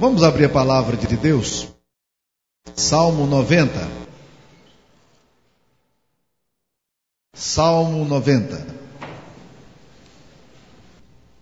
Vamos 0.00 0.22
abrir 0.22 0.44
a 0.44 0.48
palavra 0.48 0.96
de 0.96 1.16
Deus? 1.16 1.66
Salmo 2.76 3.26
90. 3.26 3.90
Salmo 7.34 8.04
90. 8.04 8.54
A 8.54 9.06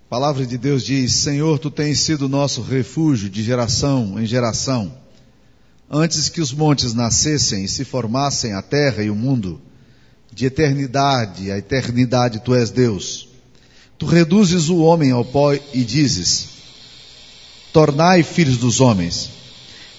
palavra 0.09 0.47
de 0.47 0.57
Deus 0.57 0.83
diz: 0.83 1.13
Senhor, 1.17 1.59
tu 1.59 1.71
tens 1.71 2.01
sido 2.01 2.31
nosso 2.31 2.63
refúgio 2.63 3.29
de 3.29 3.43
geração 3.43 4.19
em 4.19 4.25
geração. 4.25 4.91
Antes 5.91 6.31
que 6.31 6.41
os 6.41 6.51
montes 6.51 6.95
nascessem 6.95 7.65
e 7.65 7.69
se 7.69 7.85
formassem 7.85 8.55
a 8.55 8.63
terra 8.63 9.03
e 9.03 9.11
o 9.11 9.15
mundo, 9.15 9.61
de 10.33 10.47
eternidade 10.47 11.51
a 11.51 11.59
eternidade 11.59 12.41
tu 12.43 12.55
és 12.55 12.71
Deus. 12.71 13.29
Tu 13.99 14.07
reduzes 14.07 14.71
o 14.71 14.79
homem 14.79 15.11
ao 15.11 15.27
pó 15.27 15.53
e 15.53 15.85
dizes: 15.85 16.56
Tornai 17.77 18.23
filhos 18.23 18.57
dos 18.57 18.81
homens. 18.81 19.29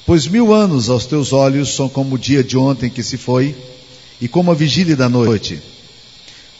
Pois 0.04 0.26
mil 0.26 0.52
anos 0.52 0.90
aos 0.90 1.06
teus 1.06 1.32
olhos 1.32 1.76
são 1.76 1.88
como 1.88 2.16
o 2.16 2.18
dia 2.18 2.44
de 2.44 2.58
ontem 2.58 2.90
que 2.90 3.04
se 3.04 3.18
foi, 3.20 3.56
e 4.20 4.28
como 4.28 4.50
a 4.50 4.56
vigília 4.56 4.96
da 4.96 5.08
noite. 5.08 5.62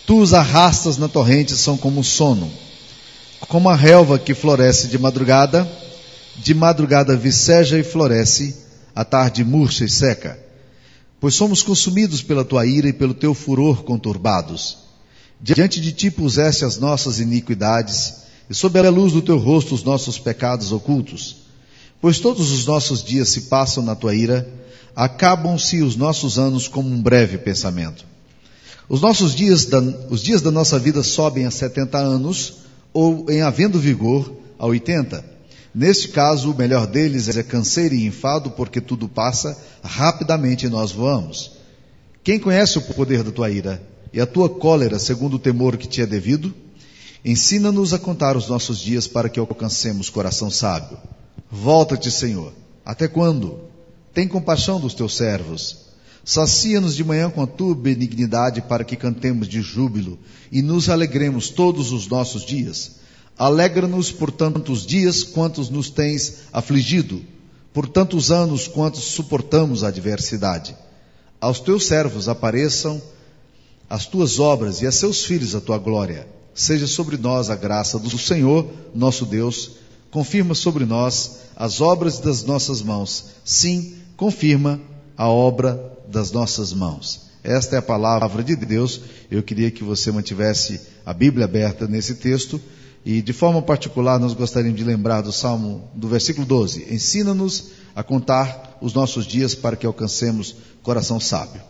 Tu 0.06 0.16
os 0.16 0.36
arrastas 0.36 0.96
na 0.96 1.08
torrente, 1.08 1.58
são 1.58 1.76
como 1.76 2.02
o 2.02 2.04
sono. 2.04 2.52
Como 3.48 3.68
a 3.68 3.76
relva 3.76 4.20
que 4.20 4.36
floresce 4.36 4.90
de 4.90 5.00
madrugada, 5.00 5.68
de 6.36 6.54
madrugada 6.54 7.18
viceja 7.18 7.80
e 7.80 7.84
floresce, 7.84 8.56
à 8.94 9.04
tarde 9.04 9.44
murcha 9.44 9.86
e 9.86 9.90
seca. 9.90 10.38
Pois 11.20 11.34
somos 11.34 11.64
consumidos 11.64 12.22
pela 12.22 12.46
tua 12.46 12.64
ira 12.68 12.90
e 12.90 12.94
pelo 12.94 13.16
teu 13.16 13.34
furor 13.34 13.84
conturbados. 13.84 14.78
Diante 15.42 15.82
de 15.82 15.94
ti 15.94 16.12
puseste 16.12 16.64
as 16.64 16.78
nossas 16.78 17.20
iniquidades, 17.20 18.27
e 18.50 18.54
sob 18.54 18.80
a 18.80 18.90
luz 18.90 19.14
do 19.14 19.22
teu 19.22 19.38
rosto 19.38 19.76
os 19.76 19.84
nossos 19.84 20.18
pecados 20.18 20.72
ocultos. 20.72 21.38
Pois 22.00 22.20
todos 22.20 22.52
os 22.52 22.66
nossos 22.66 23.04
dias 23.04 23.30
se 23.30 23.42
passam 23.42 23.84
na 23.84 23.96
tua 23.96 24.16
ira, 24.16 24.48
acabam-se 24.96 25.82
os 25.82 25.96
nossos 25.96 26.40
anos 26.40 26.68
como 26.68 26.90
um 26.90 27.02
breve 27.02 27.38
pensamento. 27.38 28.06
Os 28.90 29.02
nossos 29.02 29.36
dias, 29.36 29.66
da, 29.66 29.80
os 30.10 30.22
dias 30.22 30.42
da 30.42 30.52
nossa 30.52 30.80
vida 30.80 31.04
sobem 31.04 31.46
a 31.46 31.52
70 31.52 31.98
anos, 31.98 32.54
ou 32.94 33.26
em 33.30 33.42
havendo 33.42 33.80
vigor, 33.80 34.32
a 34.58 34.66
80. 34.66 35.24
Neste 35.76 36.08
caso, 36.08 36.52
o 36.52 36.58
melhor 36.58 36.88
deles 36.88 37.36
é 37.36 37.44
canseiro 37.44 37.94
e 37.94 38.06
enfado, 38.06 38.52
porque 38.52 38.80
tudo 38.80 39.10
passa, 39.10 39.58
rapidamente 39.84 40.68
nós 40.70 40.92
voamos. 40.92 41.52
Quem 42.24 42.40
conhece 42.40 42.78
o 42.78 42.82
poder 42.82 43.24
da 43.24 43.32
tua 43.32 43.50
ira 43.50 43.82
e 44.12 44.20
a 44.20 44.26
tua 44.26 44.50
cólera 44.50 44.98
segundo 44.98 45.36
o 45.36 45.40
temor 45.40 45.78
que 45.78 45.88
te 45.88 46.02
é 46.02 46.06
devido? 46.06 46.54
Ensina-nos 47.28 47.94
a 47.94 48.00
contar 48.00 48.38
os 48.38 48.48
nossos 48.48 48.80
dias 48.80 49.06
para 49.06 49.28
que 49.28 49.38
alcancemos 49.38 50.10
coração 50.10 50.50
sábio. 50.50 50.98
Volta-te, 51.52 52.10
Senhor. 52.10 52.54
Até 52.86 53.06
quando? 53.06 53.60
Tem 54.14 54.26
compaixão 54.26 54.80
dos 54.80 54.94
teus 54.94 55.18
servos. 55.18 55.88
Sacia-nos 56.24 56.96
de 56.96 57.04
manhã 57.04 57.30
com 57.30 57.42
a 57.42 57.46
tua 57.46 57.76
benignidade 57.76 58.62
para 58.62 58.86
que 58.86 58.96
cantemos 58.96 59.50
de 59.50 59.62
júbilo 59.62 60.18
e 60.50 60.62
nos 60.62 60.88
alegremos 60.88 61.50
todos 61.50 61.92
os 61.92 62.08
nossos 62.08 62.46
dias. 62.46 62.92
Alegra-nos 63.38 64.10
por 64.10 64.32
tantos 64.32 64.86
dias 64.86 65.22
quantos 65.22 65.70
nos 65.70 65.90
tens 65.90 66.44
afligido, 66.54 67.22
por 67.74 67.90
tantos 67.90 68.32
anos 68.32 68.70
quantos 68.70 69.04
suportamos 69.04 69.84
a 69.84 69.90
adversidade. 69.90 70.78
Aos 71.42 71.60
teus 71.60 71.88
servos 71.88 72.30
apareçam 72.30 73.02
as 73.90 74.06
tuas 74.06 74.40
obras 74.40 74.82
e 74.82 74.88
a 74.88 74.94
seus 74.94 75.26
filhos 75.26 75.56
a 75.56 75.60
tua 75.60 75.78
glória. 75.78 76.37
Seja 76.58 76.88
sobre 76.88 77.18
nós 77.18 77.52
a 77.52 77.56
graça 77.56 78.00
do 78.00 78.18
Senhor, 78.18 78.68
nosso 78.96 79.28
Deus, 79.28 79.74
confirma 80.10 80.56
sobre 80.56 80.86
nós 80.86 81.42
as 81.56 81.82
obras 81.82 82.18
das 82.18 82.44
nossas 82.44 82.82
mãos. 82.82 83.26
Sim, 83.46 83.94
confirma 84.18 84.82
a 85.16 85.30
obra 85.30 85.80
das 86.08 86.32
nossas 86.32 86.74
mãos. 86.74 87.28
Esta 87.44 87.76
é 87.76 87.80
a 87.80 87.84
palavra 87.84 88.44
de 88.44 88.56
Deus. 88.56 89.02
Eu 89.30 89.44
queria 89.44 89.70
que 89.70 89.84
você 89.84 90.12
mantivesse 90.12 90.82
a 91.06 91.14
Bíblia 91.14 91.46
aberta 91.46 91.88
nesse 91.88 92.16
texto. 92.16 92.60
E 93.06 93.22
de 93.22 93.34
forma 93.34 93.62
particular, 93.62 94.20
nós 94.20 94.34
gostaríamos 94.34 94.80
de 94.80 94.84
lembrar 94.84 95.22
do 95.22 95.32
Salmo, 95.32 95.88
do 95.94 96.08
versículo 96.08 96.44
12: 96.44 96.92
Ensina-nos 96.92 97.66
a 97.96 98.02
contar 98.02 98.80
os 98.82 98.96
nossos 98.96 99.28
dias 99.28 99.54
para 99.54 99.76
que 99.76 99.86
alcancemos 99.86 100.56
coração 100.82 101.20
sábio. 101.20 101.62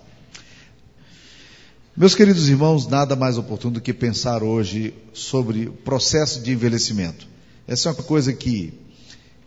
Meus 2.00 2.14
queridos 2.14 2.48
irmãos, 2.48 2.86
nada 2.86 3.16
mais 3.16 3.40
oportuno 3.40 3.74
do 3.74 3.82
que 3.82 3.92
pensar 3.92 4.44
hoje 4.44 4.94
sobre 5.14 5.68
o 5.68 5.74
processo 5.74 6.40
de 6.42 6.52
envelhecimento. 6.52 7.28
Essa 7.68 7.90
é 7.90 7.92
uma 7.92 8.04
coisa 8.04 8.32
que, 8.32 8.72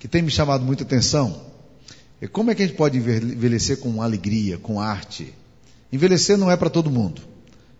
que 0.00 0.08
tem 0.08 0.20
me 0.20 0.32
chamado 0.32 0.64
muita 0.64 0.82
atenção. 0.82 1.42
É 2.20 2.26
como 2.26 2.50
é 2.50 2.54
que 2.56 2.64
a 2.64 2.66
gente 2.66 2.76
pode 2.76 2.98
envelhecer 2.98 3.78
com 3.78 4.02
alegria, 4.02 4.58
com 4.58 4.80
arte? 4.80 5.32
Envelhecer 5.92 6.36
não 6.36 6.50
é 6.50 6.56
para 6.56 6.68
todo 6.68 6.90
mundo. 6.90 7.22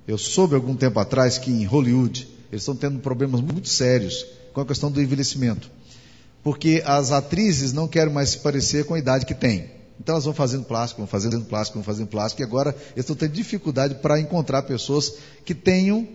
Eu 0.07 0.17
soube 0.17 0.55
algum 0.55 0.77
tempo 0.77 1.01
atrás 1.01 1.37
que 1.37 1.51
em 1.51 1.65
Hollywood 1.65 2.29
eles 2.53 2.63
estão 2.63 2.77
tendo 2.77 3.01
problemas 3.01 3.41
muito 3.41 3.69
sérios 3.69 4.25
com 4.53 4.61
a 4.61 4.67
questão 4.67 4.89
do 4.89 5.03
envelhecimento. 5.03 5.69
Porque 6.45 6.81
as 6.87 7.11
atrizes 7.11 7.73
não 7.73 7.89
querem 7.89 8.15
mais 8.15 8.31
se 8.31 8.39
parecer 8.39 8.85
com 8.85 8.95
a 8.95 9.01
idade 9.01 9.27
que 9.27 9.35
têm. 9.35 9.80
Então 10.01 10.15
elas 10.15 10.25
vão 10.25 10.33
fazendo 10.33 10.65
plástico, 10.65 11.03
vão 11.03 11.07
fazendo 11.07 11.45
plástico, 11.45 11.79
vão 11.79 11.85
fazendo 11.85 12.09
plástico, 12.09 12.41
e 12.41 12.45
agora 12.45 12.71
eles 12.71 13.01
estão 13.01 13.15
tendo 13.15 13.33
dificuldade 13.33 13.97
para 13.97 14.19
encontrar 14.19 14.63
pessoas 14.63 15.13
que 15.45 15.55
tenham 15.55 16.09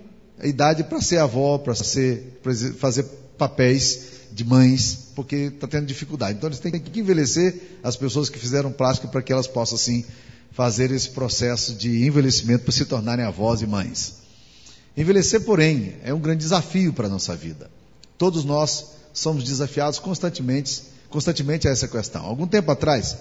idade 0.44 0.84
para 0.84 1.00
ser 1.00 1.19
avó, 1.19 1.59
para 1.59 1.75
fazer 1.75 3.03
papéis 3.38 4.16
de 4.31 4.44
mães, 4.44 5.12
porque 5.16 5.35
está 5.35 5.68
tendo 5.68 5.85
dificuldade. 5.85 6.38
Então 6.38 6.50
eles 6.50 6.59
têm 6.59 6.72
que 6.72 7.00
envelhecer 7.00 7.79
as 7.84 7.96
pessoas 7.96 8.28
que 8.28 8.40
fizeram 8.40 8.72
plástico 8.72 9.07
para 9.07 9.22
que 9.22 9.31
elas 9.31 9.47
possam 9.47 9.75
assim 9.75 10.03
fazer 10.52 10.90
esse 10.90 11.09
processo 11.09 11.73
de 11.75 12.06
envelhecimento 12.06 12.63
para 12.63 12.73
se 12.73 12.85
tornarem 12.85 13.23
avós 13.23 13.62
e 13.62 13.67
mães. 13.67 14.16
Envelhecer, 14.97 15.41
porém, 15.41 15.96
é 16.03 16.13
um 16.13 16.19
grande 16.19 16.40
desafio 16.40 16.91
para 16.91 17.06
a 17.06 17.09
nossa 17.09 17.35
vida. 17.35 17.69
Todos 18.17 18.44
nós 18.44 18.85
somos 19.13 19.44
desafiados 19.44 20.00
constantemente, 20.00 20.84
constantemente 21.09 21.67
a 21.67 21.72
essa 21.72 21.88
questão. 21.88 22.25
Algum 22.25 22.47
tempo 22.47 22.72
atrás, 22.72 23.17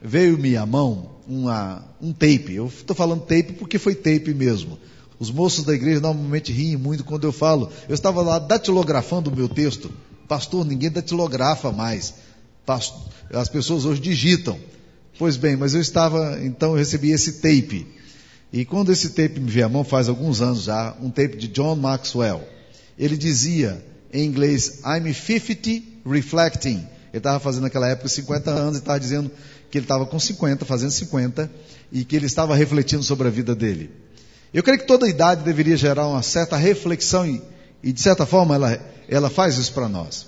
veio-me 0.00 0.56
à 0.56 0.64
mão 0.64 1.16
uma, 1.26 1.84
um 2.00 2.12
tape. 2.12 2.54
Eu 2.54 2.66
estou 2.66 2.94
falando 2.94 3.20
tape 3.20 3.54
porque 3.54 3.78
foi 3.78 3.94
tape 3.94 4.32
mesmo. 4.34 4.78
Os 5.18 5.30
moços 5.30 5.64
da 5.64 5.74
igreja 5.74 6.00
normalmente 6.00 6.52
riem 6.52 6.76
muito 6.76 7.04
quando 7.04 7.24
eu 7.24 7.32
falo. 7.32 7.70
Eu 7.88 7.94
estava 7.94 8.20
lá 8.22 8.38
datilografando 8.38 9.30
o 9.30 9.36
meu 9.36 9.48
texto. 9.48 9.90
Pastor, 10.28 10.64
ninguém 10.64 10.90
datilografa 10.90 11.72
mais. 11.72 12.14
As 13.32 13.48
pessoas 13.48 13.84
hoje 13.84 14.00
digitam. 14.00 14.58
Pois 15.18 15.36
bem, 15.36 15.56
mas 15.56 15.74
eu 15.74 15.80
estava, 15.80 16.38
então 16.42 16.72
eu 16.72 16.76
recebi 16.76 17.10
esse 17.10 17.34
tape. 17.34 17.86
E 18.52 18.64
quando 18.64 18.92
esse 18.92 19.10
tape 19.10 19.40
me 19.40 19.50
veio 19.50 19.66
à 19.66 19.68
mão, 19.68 19.82
faz 19.82 20.08
alguns 20.08 20.40
anos 20.42 20.64
já, 20.64 20.94
um 21.00 21.10
tape 21.10 21.36
de 21.36 21.48
John 21.48 21.74
Maxwell, 21.76 22.46
ele 22.98 23.16
dizia 23.16 23.84
em 24.12 24.24
inglês, 24.24 24.80
I'm 24.84 25.12
50 25.12 25.82
reflecting. 26.06 26.86
Ele 27.12 27.18
estava 27.18 27.40
fazendo 27.40 27.62
naquela 27.62 27.88
época 27.88 28.08
50 28.08 28.50
anos 28.50 28.76
e 28.76 28.80
estava 28.80 29.00
dizendo 29.00 29.30
que 29.70 29.78
ele 29.78 29.84
estava 29.84 30.06
com 30.06 30.18
50, 30.18 30.64
fazendo 30.64 30.90
50, 30.90 31.50
e 31.92 32.04
que 32.04 32.16
ele 32.16 32.26
estava 32.26 32.54
refletindo 32.54 33.02
sobre 33.02 33.28
a 33.28 33.30
vida 33.30 33.54
dele. 33.54 33.90
Eu 34.52 34.62
creio 34.62 34.78
que 34.78 34.86
toda 34.86 35.08
idade 35.08 35.44
deveria 35.44 35.76
gerar 35.76 36.06
uma 36.06 36.22
certa 36.22 36.56
reflexão 36.56 37.26
e, 37.26 37.42
e 37.82 37.92
de 37.92 38.00
certa 38.00 38.24
forma, 38.24 38.54
ela, 38.54 38.80
ela 39.08 39.30
faz 39.30 39.58
isso 39.58 39.72
para 39.72 39.88
nós. 39.88 40.26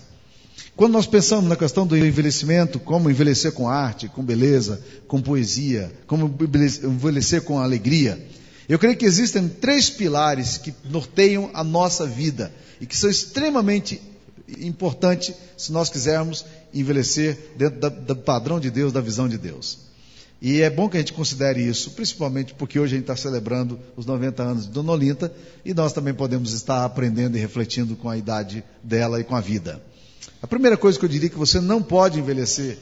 Quando 0.77 0.93
nós 0.93 1.07
pensamos 1.07 1.49
na 1.49 1.57
questão 1.57 1.87
do 1.87 1.97
envelhecimento, 1.97 2.79
como 2.79 3.11
envelhecer 3.11 3.53
com 3.53 3.69
arte, 3.69 4.09
com 4.09 4.23
beleza, 4.23 4.81
com 5.09 5.21
poesia, 5.21 5.91
como 6.07 6.33
envelhecer 6.85 7.43
com 7.43 7.59
alegria, 7.59 8.25
eu 8.69 8.79
creio 8.79 8.97
que 8.97 9.07
existem 9.07 9.49
três 9.49 9.91
pilares 9.91 10.59
que 10.59 10.75
norteiam 10.85 11.51
a 11.55 11.65
nossa 11.65 12.07
vida 12.07 12.53
e 12.81 12.87
que 12.87 12.97
são 12.97 13.11
extremamente 13.11 14.01
importantes 14.61 15.35
se 15.57 15.73
nós 15.73 15.91
quisermos 15.91 16.45
envelhecer 16.73 17.37
dentro 17.57 17.81
da, 17.81 17.89
do 17.89 18.17
padrão 18.17 18.61
de 18.61 18.71
Deus, 18.71 18.93
da 18.93 19.01
visão 19.01 19.29
de 19.29 19.39
Deus. 19.39 19.89
E 20.41 20.61
é 20.61 20.71
bom 20.71 20.89
que 20.89 20.97
a 20.97 21.01
gente 21.01 21.13
considere 21.13 21.61
isso, 21.61 21.91
principalmente 21.93 22.55
porque 22.55 22.79
hoje 22.79 22.95
a 22.95 22.99
gente 22.99 23.11
está 23.11 23.17
celebrando 23.17 23.79
os 23.97 24.07
90 24.07 24.43
anos 24.43 24.65
de 24.67 24.71
Dona 24.71 24.93
Olinda 24.93 25.35
e 25.65 25.75
nós 25.75 25.93
também 25.93 26.15
podemos 26.15 26.53
estar 26.53 26.85
aprendendo 26.85 27.37
e 27.37 27.41
refletindo 27.41 27.97
com 27.97 28.09
a 28.09 28.17
idade 28.17 28.63
dela 28.83 29.21
e 29.21 29.25
com 29.25 29.35
a 29.35 29.41
vida. 29.41 29.83
A 30.41 30.47
primeira 30.47 30.77
coisa 30.77 30.97
que 30.97 31.05
eu 31.05 31.09
diria 31.09 31.27
é 31.27 31.31
que 31.31 31.39
você 31.39 31.61
não 31.61 31.83
pode 31.83 32.21
envelhecer 32.21 32.79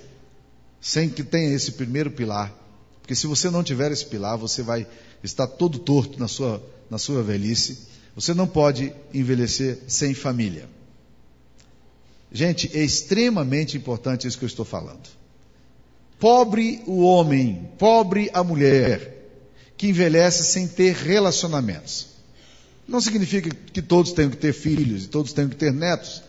sem 0.81 1.09
que 1.09 1.25
tenha 1.25 1.55
esse 1.55 1.73
primeiro 1.73 2.11
pilar. 2.11 2.53
Porque 3.01 3.15
se 3.15 3.27
você 3.27 3.49
não 3.49 3.63
tiver 3.63 3.91
esse 3.91 4.05
pilar, 4.05 4.37
você 4.37 4.63
vai 4.63 4.87
estar 5.23 5.47
todo 5.47 5.79
torto 5.79 6.21
na 6.21 6.29
sua, 6.29 6.63
na 6.91 6.99
sua 6.99 7.23
velhice. 7.23 7.87
Você 8.15 8.35
não 8.35 8.47
pode 8.47 8.93
envelhecer 9.15 9.79
sem 9.87 10.13
família. 10.13 10.69
Gente, 12.31 12.71
é 12.75 12.83
extremamente 12.83 13.77
importante 13.77 14.27
isso 14.27 14.39
que 14.39 14.45
eu 14.45 14.49
estou 14.49 14.65
falando. 14.65 15.09
Pobre 16.19 16.83
o 16.87 17.03
homem, 17.03 17.69
pobre 17.79 18.31
a 18.33 18.43
mulher 18.43 19.15
que 19.77 19.89
envelhece 19.89 20.45
sem 20.45 20.67
ter 20.67 20.95
relacionamentos. 20.95 22.09
Não 22.89 23.01
significa 23.01 23.51
que 23.73 23.83
todos 23.83 24.13
tenham 24.13 24.31
que 24.31 24.37
ter 24.37 24.53
filhos 24.53 25.05
e 25.05 25.09
todos 25.09 25.33
tenham 25.33 25.51
que 25.51 25.57
ter 25.57 25.73
netos, 25.73 26.23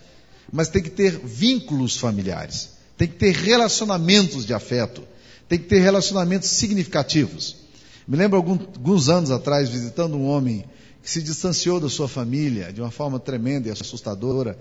mas 0.52 0.70
tem 0.70 0.82
que 0.82 0.90
ter 0.90 1.20
vínculos 1.24 1.98
familiares, 1.98 2.72
tem 2.98 3.08
que 3.08 3.16
ter 3.16 3.34
relacionamentos 3.34 4.46
de 4.46 4.54
afeto, 4.54 5.04
tem 5.48 5.60
que 5.60 5.66
ter 5.66 5.80
relacionamentos 5.80 6.50
significativos. 6.50 7.68
Me 8.08 8.18
lembro 8.18 8.38
alguns 8.38 9.10
anos 9.10 9.32
atrás 9.32 9.70
visitando 9.70 10.18
um 10.18 10.26
homem 10.26 10.66
que 11.04 11.12
se 11.12 11.22
distanciou 11.22 11.80
da 11.80 11.90
sua 11.90 12.08
família 12.08 12.74
de 12.74 12.82
uma 12.82 12.92
forma 12.92 13.20
tremenda 13.20 13.70
e 13.70 13.72
assustadora. 13.72 14.58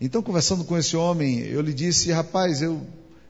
Então, 0.00 0.22
conversando 0.22 0.64
com 0.64 0.78
esse 0.78 0.96
homem, 0.96 1.40
eu 1.40 1.60
lhe 1.60 1.74
disse: 1.74 2.10
rapaz, 2.10 2.62
eu, 2.62 2.80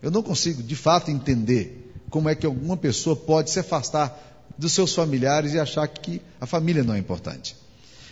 eu 0.01 0.11
não 0.11 0.23
consigo 0.23 0.63
de 0.63 0.77
fato 0.77 1.11
entender 1.11 1.93
como 2.09 2.29
é 2.29 2.35
que 2.35 2.47
alguma 2.47 2.77
pessoa 2.77 3.17
pode 3.17 3.51
se 3.51 3.59
afastar 3.59 4.47
dos 4.57 4.73
seus 4.73 4.95
familiares 4.95 5.53
e 5.53 5.59
achar 5.59 5.89
que 5.89 6.21
a 6.41 6.47
família 6.47 6.85
não 6.85 6.95
é 6.95 6.99
importante. 6.99 7.57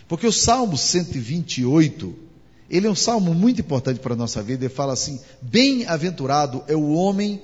Porque 0.07 0.27
o 0.27 0.31
Salmo 0.31 0.77
128, 0.77 2.15
ele 2.69 2.87
é 2.87 2.89
um 2.89 2.95
salmo 2.95 3.33
muito 3.33 3.61
importante 3.61 3.99
para 3.99 4.13
a 4.13 4.17
nossa 4.17 4.41
vida. 4.43 4.65
Ele 4.65 4.73
fala 4.73 4.91
assim: 4.91 5.19
Bem-aventurado 5.41 6.63
é 6.67 6.75
o 6.75 6.91
homem 6.91 7.41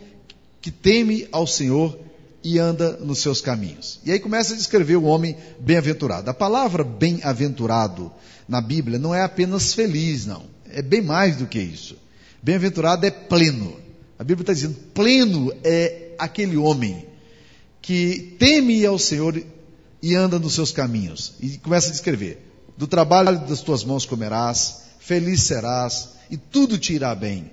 que 0.60 0.72
teme 0.72 1.28
ao 1.32 1.48
Senhor 1.48 1.98
e 2.44 2.60
anda 2.60 2.98
nos 2.98 3.20
seus 3.20 3.40
caminhos. 3.40 4.00
E 4.04 4.12
aí 4.12 4.20
começa 4.20 4.54
a 4.54 4.58
descrever 4.58 4.98
o 4.98 5.04
homem 5.04 5.38
bem-aventurado. 5.60 6.30
A 6.30 6.34
palavra 6.34 6.84
bem-aventurado 6.84 8.12
na 8.48 8.60
Bíblia 8.60 9.00
não 9.00 9.16
é 9.16 9.24
apenas 9.24 9.74
feliz, 9.74 10.26
não. 10.26 10.55
É 10.70 10.82
bem 10.82 11.02
mais 11.02 11.38
do 11.38 11.48
que 11.48 11.60
isso. 11.60 11.98
Bem-aventurado 12.42 13.06
é 13.06 13.12
pleno. 13.12 13.78
A 14.18 14.24
Bíblia 14.24 14.44
está 14.44 14.54
dizendo: 14.54 14.76
pleno 14.94 15.54
é 15.64 16.12
aquele 16.18 16.58
homem 16.58 17.06
que 17.82 18.36
teme 18.40 18.86
ao 18.86 18.98
Senhor 18.98 19.42
e 20.02 20.16
anda 20.16 20.40
nos 20.40 20.54
seus 20.54 20.72
caminhos. 20.72 21.34
E 21.40 21.58
começa 21.58 21.90
a 21.90 21.92
descrever: 21.92 22.40
do 22.78 22.88
trabalho 22.88 23.40
das 23.48 23.62
tuas 23.62 23.84
mãos 23.84 24.06
comerás, 24.06 24.84
feliz 25.00 25.44
serás, 25.44 26.10
e 26.30 26.38
tudo 26.38 26.78
te 26.78 26.94
irá 26.94 27.14
bem. 27.16 27.52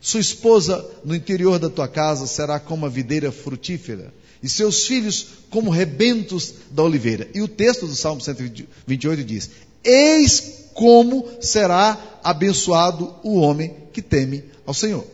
Sua 0.00 0.20
esposa 0.20 0.84
no 1.04 1.14
interior 1.14 1.58
da 1.58 1.70
tua 1.70 1.88
casa 1.88 2.26
será 2.26 2.60
como 2.60 2.84
a 2.84 2.90
videira 2.90 3.32
frutífera, 3.32 4.12
e 4.42 4.48
seus 4.48 4.86
filhos 4.86 5.26
como 5.48 5.70
rebentos 5.70 6.54
da 6.70 6.82
oliveira. 6.82 7.28
E 7.34 7.40
o 7.40 7.48
texto 7.48 7.86
do 7.86 7.96
Salmo 7.96 8.20
128 8.20 9.24
diz: 9.24 9.50
Eis 9.84 10.70
como 10.74 11.28
será 11.40 11.98
abençoado 12.22 13.14
o 13.22 13.36
homem 13.36 13.74
que 13.92 14.02
teme 14.02 14.44
ao 14.66 14.74
Senhor. 14.74 15.06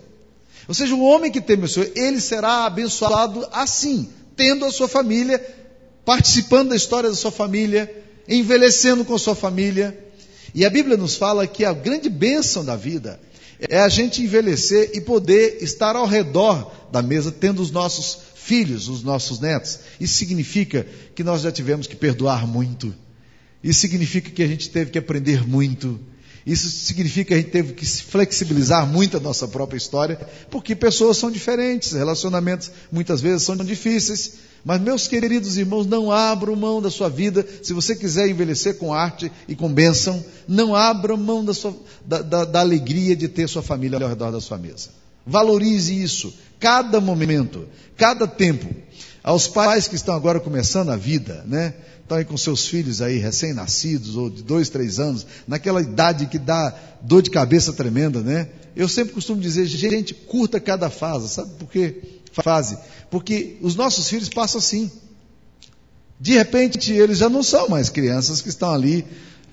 Ou 0.67 0.75
seja, 0.75 0.95
o 0.95 1.03
homem 1.03 1.31
que 1.31 1.41
teme 1.41 1.63
ao 1.63 1.69
Senhor, 1.69 1.91
ele 1.95 2.21
será 2.21 2.65
abençoado 2.65 3.47
assim, 3.53 4.09
tendo 4.37 4.65
a 4.65 4.73
sua 4.73 4.89
família, 4.89 5.45
participando 6.05 6.71
da 6.71 6.77
história 6.77 7.11
da 7.11 7.17
sua 7.17 7.31
família, 7.31 7.93
envelhecendo 8.29 9.05
com 9.05 9.15
a 9.15 9.19
sua 9.19 9.35
família. 9.35 9.99
E 10.55 10.65
a 10.65 10.71
Bíblia 10.71 10.97
nos 10.97 11.17
fala 11.17 11.47
que 11.47 11.65
a 11.65 11.73
grande 11.73 12.09
bênção 12.09 12.65
da 12.65 12.77
vida 12.77 13.21
é 13.59 13.81
a 13.81 13.89
gente 13.89 14.23
envelhecer 14.23 14.93
e 14.95 15.01
poder 15.01 15.59
estar 15.61 15.97
ao 15.97 16.07
redor 16.07 16.73
da 16.91 17.03
mesa, 17.03 17.31
tendo 17.31 17.61
os 17.61 17.71
nossos 17.71 18.19
filhos, 18.35 18.89
os 18.89 19.03
nossos 19.03 19.39
netos. 19.41 19.81
Isso 20.01 20.15
significa 20.15 20.87
que 21.15 21.23
nós 21.23 21.43
já 21.43 21.53
tivemos 21.53 21.87
que 21.87 21.95
perdoar 21.95 22.47
muito. 22.47 22.95
Isso 23.63 23.81
significa 23.81 24.31
que 24.31 24.43
a 24.43 24.47
gente 24.47 24.71
teve 24.71 24.91
que 24.91 24.99
aprender 24.99 25.47
muito. 25.47 26.01
Isso 26.47 26.69
significa 26.71 27.29
que 27.29 27.35
a 27.35 27.37
gente 27.37 27.51
teve 27.51 27.75
que 27.75 27.85
flexibilizar 27.85 28.87
muito 28.87 29.17
a 29.17 29.21
nossa 29.21 29.47
própria 29.47 29.77
história, 29.77 30.19
porque 30.51 30.75
pessoas 30.75 31.19
são 31.19 31.31
diferentes, 31.31 31.93
relacionamentos 31.93 32.71
muitas 32.91 33.21
vezes 33.21 33.43
são 33.43 33.57
difíceis. 33.57 34.35
Mas, 34.65 34.81
meus 34.81 35.09
queridos 35.09 35.57
irmãos, 35.57 35.87
não 35.87 36.11
abram 36.11 36.55
mão 36.55 36.83
da 36.83 36.91
sua 36.91 37.09
vida. 37.09 37.47
Se 37.63 37.73
você 37.73 37.97
quiser 37.97 38.29
envelhecer 38.29 38.77
com 38.77 38.93
arte 38.93 39.31
e 39.49 39.55
com 39.55 39.73
bênção, 39.73 40.23
não 40.47 40.75
abra 40.75 41.17
mão 41.17 41.45
da, 41.45 41.55
sua, 41.55 41.75
da, 42.05 42.21
da, 42.21 42.45
da 42.45 42.61
alegria 42.61 43.17
de 43.17 43.27
ter 43.29 43.49
sua 43.49 43.63
família 43.63 43.99
ao 43.99 44.09
redor 44.09 44.31
da 44.31 44.41
sua 44.41 44.59
mesa. 44.59 44.91
Valorize 45.27 46.03
isso, 46.03 46.35
cada 46.61 47.01
momento, 47.01 47.67
cada 47.97 48.29
tempo. 48.29 48.73
Aos 49.23 49.49
pais 49.49 49.89
que 49.89 49.97
estão 49.97 50.15
agora 50.15 50.39
começando 50.39 50.91
a 50.91 50.97
vida, 50.97 51.43
né? 51.47 51.75
estão 52.11 52.19
aí 52.19 52.25
com 52.25 52.37
seus 52.37 52.67
filhos 52.67 53.01
aí 53.01 53.19
recém-nascidos, 53.19 54.17
ou 54.17 54.29
de 54.29 54.43
dois, 54.43 54.69
três 54.69 54.99
anos, 54.99 55.25
naquela 55.47 55.81
idade 55.81 56.27
que 56.27 56.39
dá 56.41 56.75
dor 57.01 57.23
de 57.23 57.31
cabeça 57.31 57.73
tremenda, 57.73 58.21
né? 58.21 58.49
Eu 58.75 58.89
sempre 58.89 59.15
costumo 59.15 59.41
dizer, 59.41 59.67
gente, 59.67 60.13
curta 60.13 60.59
cada 60.59 60.91
fase, 60.91 61.29
sabe 61.29 61.51
por 61.57 61.71
quê? 61.71 62.03
Fase. 62.33 62.77
Porque 63.11 63.59
os 63.61 63.77
nossos 63.77 64.09
filhos 64.09 64.29
passam 64.29 64.59
assim. 64.59 64.91
De 66.19 66.33
repente, 66.33 66.93
eles 66.93 67.19
já 67.19 67.29
não 67.29 67.43
são 67.43 67.69
mais 67.69 67.89
crianças 67.89 68.41
que 68.41 68.49
estão 68.49 68.73
ali 68.73 69.05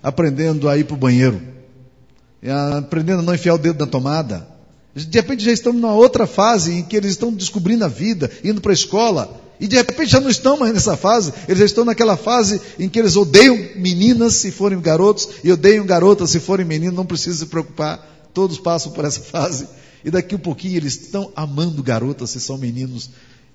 aprendendo 0.01 0.67
a 0.67 0.77
ir 0.77 0.85
para 0.85 0.95
o 0.95 0.97
banheiro, 0.97 1.39
aprendendo 2.77 3.19
a 3.19 3.23
não 3.23 3.35
enfiar 3.35 3.53
o 3.53 3.59
dedo 3.59 3.79
na 3.85 3.89
tomada. 3.89 4.47
De 5.05 5.19
repente 5.19 5.43
já 5.43 5.51
estão 5.51 5.73
numa 5.73 5.93
outra 5.93 6.25
fase 6.25 6.73
em 6.73 6.83
que 6.83 6.95
eles 6.95 7.11
estão 7.11 7.31
descobrindo 7.31 7.85
a 7.85 7.87
vida, 7.87 8.31
indo 8.43 8.61
para 8.61 8.71
a 8.71 8.73
escola. 8.73 9.41
E 9.59 9.67
de 9.67 9.75
repente 9.75 10.11
já 10.11 10.19
não 10.19 10.29
estão 10.29 10.57
mais 10.57 10.73
nessa 10.73 10.95
fase, 10.95 11.33
eles 11.47 11.59
já 11.59 11.65
estão 11.65 11.83
naquela 11.83 12.15
fase 12.15 12.61
em 12.77 12.87
que 12.87 12.99
eles 12.99 13.15
odeiam 13.15 13.57
meninas 13.75 14.35
se 14.35 14.51
forem 14.51 14.79
garotos 14.79 15.29
e 15.43 15.51
odeiam 15.51 15.85
garotas 15.85 16.29
se 16.29 16.39
forem 16.39 16.65
meninos, 16.65 16.95
não 16.95 17.05
precisa 17.05 17.39
se 17.39 17.45
preocupar, 17.47 18.29
todos 18.33 18.59
passam 18.59 18.91
por 18.91 19.03
essa 19.03 19.19
fase. 19.21 19.67
E 20.05 20.11
daqui 20.11 20.35
um 20.35 20.39
pouquinho 20.39 20.77
eles 20.77 20.93
estão 20.93 21.31
amando 21.35 21.81
garotas 21.81 22.29
se 22.29 22.39
são 22.39 22.57
meninos 22.57 23.09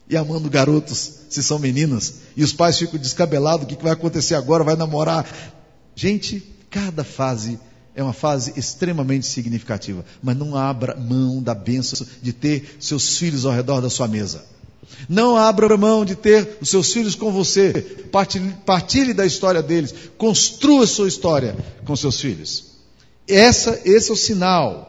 e 0.09 0.17
amando 0.17 0.51
garotos 0.51 1.13
se 1.29 1.43
são 1.43 1.59
meninas. 1.59 2.15
E 2.37 2.43
os 2.43 2.53
pais 2.53 2.79
ficam 2.79 2.99
descabelados: 2.99 3.65
o 3.65 3.69
que 3.69 3.83
vai 3.83 3.93
acontecer 3.93 4.35
agora? 4.35 4.65
Vai 4.65 4.77
namorar? 4.77 5.25
Gente, 5.95 6.43
cada 6.69 7.05
fase 7.05 7.59
é 7.95 8.03
uma 8.03 8.13
fase 8.13 8.55
extremamente 8.57 9.27
significativa, 9.27 10.05
mas 10.23 10.37
não 10.37 10.57
abra 10.57 10.97
mão 10.97 11.43
da 11.43 11.55
bênção 11.55 12.07
de 12.23 12.33
ter 12.33 12.77
seus 12.81 13.19
filhos 13.19 13.45
ao 13.45 13.53
redor 13.53 13.81
da 13.81 13.91
sua 13.91 14.09
mesa. 14.09 14.45
Não 15.09 15.37
abra 15.37 15.77
mão 15.77 16.05
de 16.05 16.15
ter 16.15 16.59
os 16.61 16.69
seus 16.69 16.93
filhos 16.93 17.15
com 17.15 17.33
você. 17.33 17.73
Partilhe, 18.11 18.55
partilhe 18.65 19.15
da 19.15 19.25
história 19.25 19.63
deles. 19.63 19.95
Construa 20.17 20.87
sua 20.87 21.09
história 21.09 21.57
com 21.85 21.95
seus 21.97 22.21
filhos. 22.21 22.73
Essa, 23.27 23.81
esse 23.85 24.11
é 24.11 24.13
o 24.13 24.17
sinal. 24.17 24.89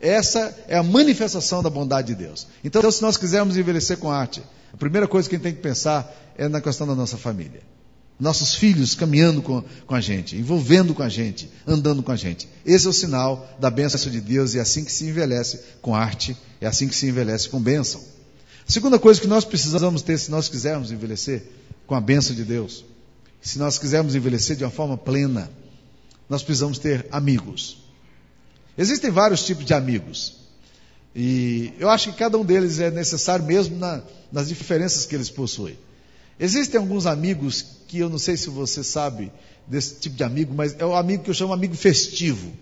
Essa 0.00 0.54
é 0.68 0.76
a 0.76 0.82
manifestação 0.82 1.62
da 1.62 1.70
bondade 1.70 2.08
de 2.08 2.14
Deus. 2.14 2.46
Então, 2.62 2.90
se 2.90 3.00
nós 3.02 3.16
quisermos 3.16 3.56
envelhecer 3.56 3.96
com 3.98 4.10
arte, 4.10 4.42
a 4.72 4.76
primeira 4.76 5.08
coisa 5.08 5.28
que 5.28 5.34
a 5.34 5.38
gente 5.38 5.44
tem 5.44 5.54
que 5.54 5.62
pensar 5.62 6.14
é 6.36 6.48
na 6.48 6.60
questão 6.60 6.86
da 6.86 6.94
nossa 6.94 7.16
família. 7.16 7.62
Nossos 8.18 8.54
filhos 8.54 8.94
caminhando 8.94 9.42
com, 9.42 9.62
com 9.86 9.94
a 9.94 10.00
gente, 10.00 10.36
envolvendo 10.36 10.94
com 10.94 11.02
a 11.02 11.08
gente, 11.08 11.50
andando 11.66 12.02
com 12.02 12.12
a 12.12 12.16
gente. 12.16 12.48
Esse 12.64 12.86
é 12.86 12.90
o 12.90 12.92
sinal 12.92 13.56
da 13.58 13.70
bênção 13.70 14.10
de 14.10 14.20
Deus 14.20 14.54
e 14.54 14.58
é 14.58 14.60
assim 14.60 14.84
que 14.84 14.92
se 14.92 15.04
envelhece 15.04 15.60
com 15.82 15.94
arte, 15.94 16.36
é 16.60 16.66
assim 16.66 16.86
que 16.86 16.94
se 16.94 17.08
envelhece 17.08 17.48
com 17.48 17.60
bênção. 17.60 18.00
A 18.66 18.72
segunda 18.72 18.98
coisa 18.98 19.20
que 19.20 19.26
nós 19.26 19.44
precisamos 19.44 20.00
ter 20.00 20.18
se 20.18 20.30
nós 20.30 20.48
quisermos 20.48 20.92
envelhecer 20.92 21.42
com 21.86 21.94
a 21.94 22.00
bênção 22.00 22.34
de 22.34 22.44
Deus, 22.44 22.84
se 23.42 23.58
nós 23.58 23.78
quisermos 23.78 24.14
envelhecer 24.14 24.56
de 24.56 24.64
uma 24.64 24.70
forma 24.70 24.96
plena, 24.96 25.50
nós 26.28 26.42
precisamos 26.42 26.78
ter 26.78 27.06
amigos. 27.10 27.78
Existem 28.78 29.10
vários 29.10 29.44
tipos 29.44 29.64
de 29.64 29.74
amigos. 29.74 30.36
E 31.14 31.72
eu 31.78 31.88
acho 31.90 32.10
que 32.10 32.18
cada 32.18 32.36
um 32.38 32.44
deles 32.44 32.80
é 32.80 32.90
necessário 32.90 33.44
mesmo 33.44 33.76
na, 33.76 34.02
nas 34.32 34.48
diferenças 34.48 35.04
que 35.06 35.14
eles 35.14 35.30
possuem. 35.30 35.78
Existem 36.38 36.80
alguns 36.80 37.06
amigos 37.06 37.64
que 37.86 37.98
eu 37.98 38.08
não 38.08 38.18
sei 38.18 38.36
se 38.36 38.50
você 38.50 38.82
sabe 38.82 39.30
desse 39.66 39.96
tipo 40.00 40.16
de 40.16 40.24
amigo, 40.24 40.54
mas 40.54 40.74
é 40.78 40.84
o 40.84 40.94
amigo 40.94 41.22
que 41.22 41.30
eu 41.30 41.34
chamo 41.34 41.52
amigo 41.52 41.74
festivo. 41.74 42.52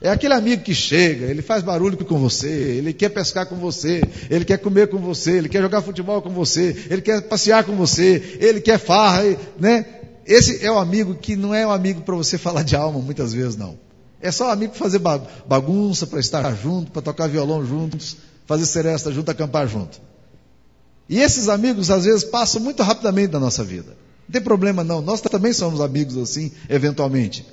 É 0.00 0.10
aquele 0.10 0.34
amigo 0.34 0.62
que 0.62 0.74
chega, 0.74 1.26
ele 1.26 1.42
faz 1.42 1.62
barulho 1.62 1.96
com 1.96 2.18
você, 2.18 2.48
ele 2.48 2.92
quer 2.92 3.08
pescar 3.08 3.46
com 3.46 3.54
você, 3.54 4.02
ele 4.28 4.44
quer 4.44 4.58
comer 4.58 4.88
com 4.88 4.98
você, 4.98 5.38
ele 5.38 5.48
quer 5.48 5.62
jogar 5.62 5.80
futebol 5.80 6.20
com 6.20 6.30
você, 6.30 6.86
ele 6.90 7.00
quer 7.00 7.22
passear 7.22 7.62
com 7.62 7.76
você, 7.76 8.36
ele 8.40 8.60
quer 8.60 8.78
farra, 8.78 9.22
né? 9.60 9.86
Esse 10.26 10.64
é 10.64 10.70
o 10.70 10.78
amigo 10.78 11.14
que 11.14 11.36
não 11.36 11.54
é 11.54 11.64
um 11.64 11.70
amigo 11.70 12.00
para 12.02 12.16
você 12.16 12.36
falar 12.36 12.64
de 12.64 12.74
alma 12.74 12.98
muitas 12.98 13.32
vezes, 13.32 13.56
não. 13.56 13.78
É 14.20 14.32
só 14.32 14.48
um 14.48 14.50
amigo 14.50 14.72
para 14.72 14.80
fazer 14.80 15.00
bagunça, 15.46 16.06
para 16.06 16.18
estar 16.18 16.52
junto, 16.56 16.90
para 16.90 17.02
tocar 17.02 17.28
violão 17.28 17.64
juntos, 17.64 18.16
fazer 18.44 18.66
seresta 18.66 19.12
junto, 19.12 19.30
acampar 19.30 19.68
junto. 19.68 20.00
E 21.12 21.20
esses 21.20 21.50
amigos 21.50 21.90
às 21.90 22.06
vezes 22.06 22.24
passam 22.24 22.58
muito 22.58 22.82
rapidamente 22.82 23.32
da 23.32 23.38
nossa 23.38 23.62
vida. 23.62 23.94
Não 24.26 24.32
tem 24.32 24.40
problema 24.40 24.82
não, 24.82 25.02
nós 25.02 25.20
também 25.20 25.52
somos 25.52 25.82
amigos 25.82 26.16
assim, 26.16 26.50
eventualmente. 26.70 27.46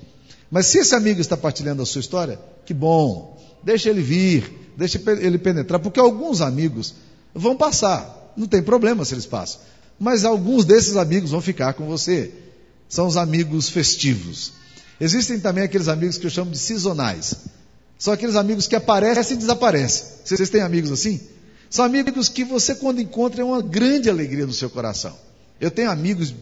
Mas 0.50 0.68
se 0.68 0.78
esse 0.78 0.96
amigo 0.96 1.20
está 1.20 1.36
partilhando 1.36 1.82
a 1.82 1.86
sua 1.86 2.00
história, 2.00 2.40
que 2.66 2.74
bom, 2.74 3.38
deixa 3.62 3.90
ele 3.90 4.02
vir, 4.02 4.72
deixa 4.78 4.98
ele 5.20 5.38
penetrar, 5.38 5.78
porque 5.78 6.00
alguns 6.00 6.40
amigos 6.40 6.96
vão 7.36 7.54
passar, 7.54 8.32
não 8.38 8.48
tem 8.48 8.64
problema 8.64 9.04
se 9.04 9.14
eles 9.14 9.26
passam, 9.26 9.60
mas 10.00 10.24
alguns 10.24 10.64
desses 10.64 10.96
amigos 10.96 11.32
vão 11.32 11.42
ficar 11.42 11.74
com 11.74 11.86
você. 11.86 12.32
São 12.88 13.08
os 13.08 13.18
amigos 13.18 13.68
festivos. 13.68 14.54
Existem 15.02 15.38
também 15.38 15.66
aqueles 15.66 15.90
amigos 15.90 16.18
que 16.18 16.26
eu 16.26 16.32
chamo 16.32 16.52
de 16.52 16.58
sazonais. 16.58 17.36
São 17.98 18.14
aqueles 18.14 18.38
amigos 18.38 18.68
que 18.68 18.76
aparecem 18.78 19.36
e 19.36 19.40
desaparecem. 19.40 20.06
Vocês 20.24 20.50
têm 20.50 20.62
amigos 20.62 20.94
assim? 20.94 21.20
São 21.70 21.86
amigos 21.86 22.30
que 22.30 22.44
você, 22.44 22.76
quando 22.76 23.00
encontra, 23.00 23.42
é 23.42 23.46
uma 23.46 23.62
grande 23.62 24.10
alegria 24.10 24.46
no 24.46 24.54
seu 24.54 24.70
coração. 24.70 25.16
Eu 25.60 25.70
tenho 25.70 25.92
amigos 25.92 26.34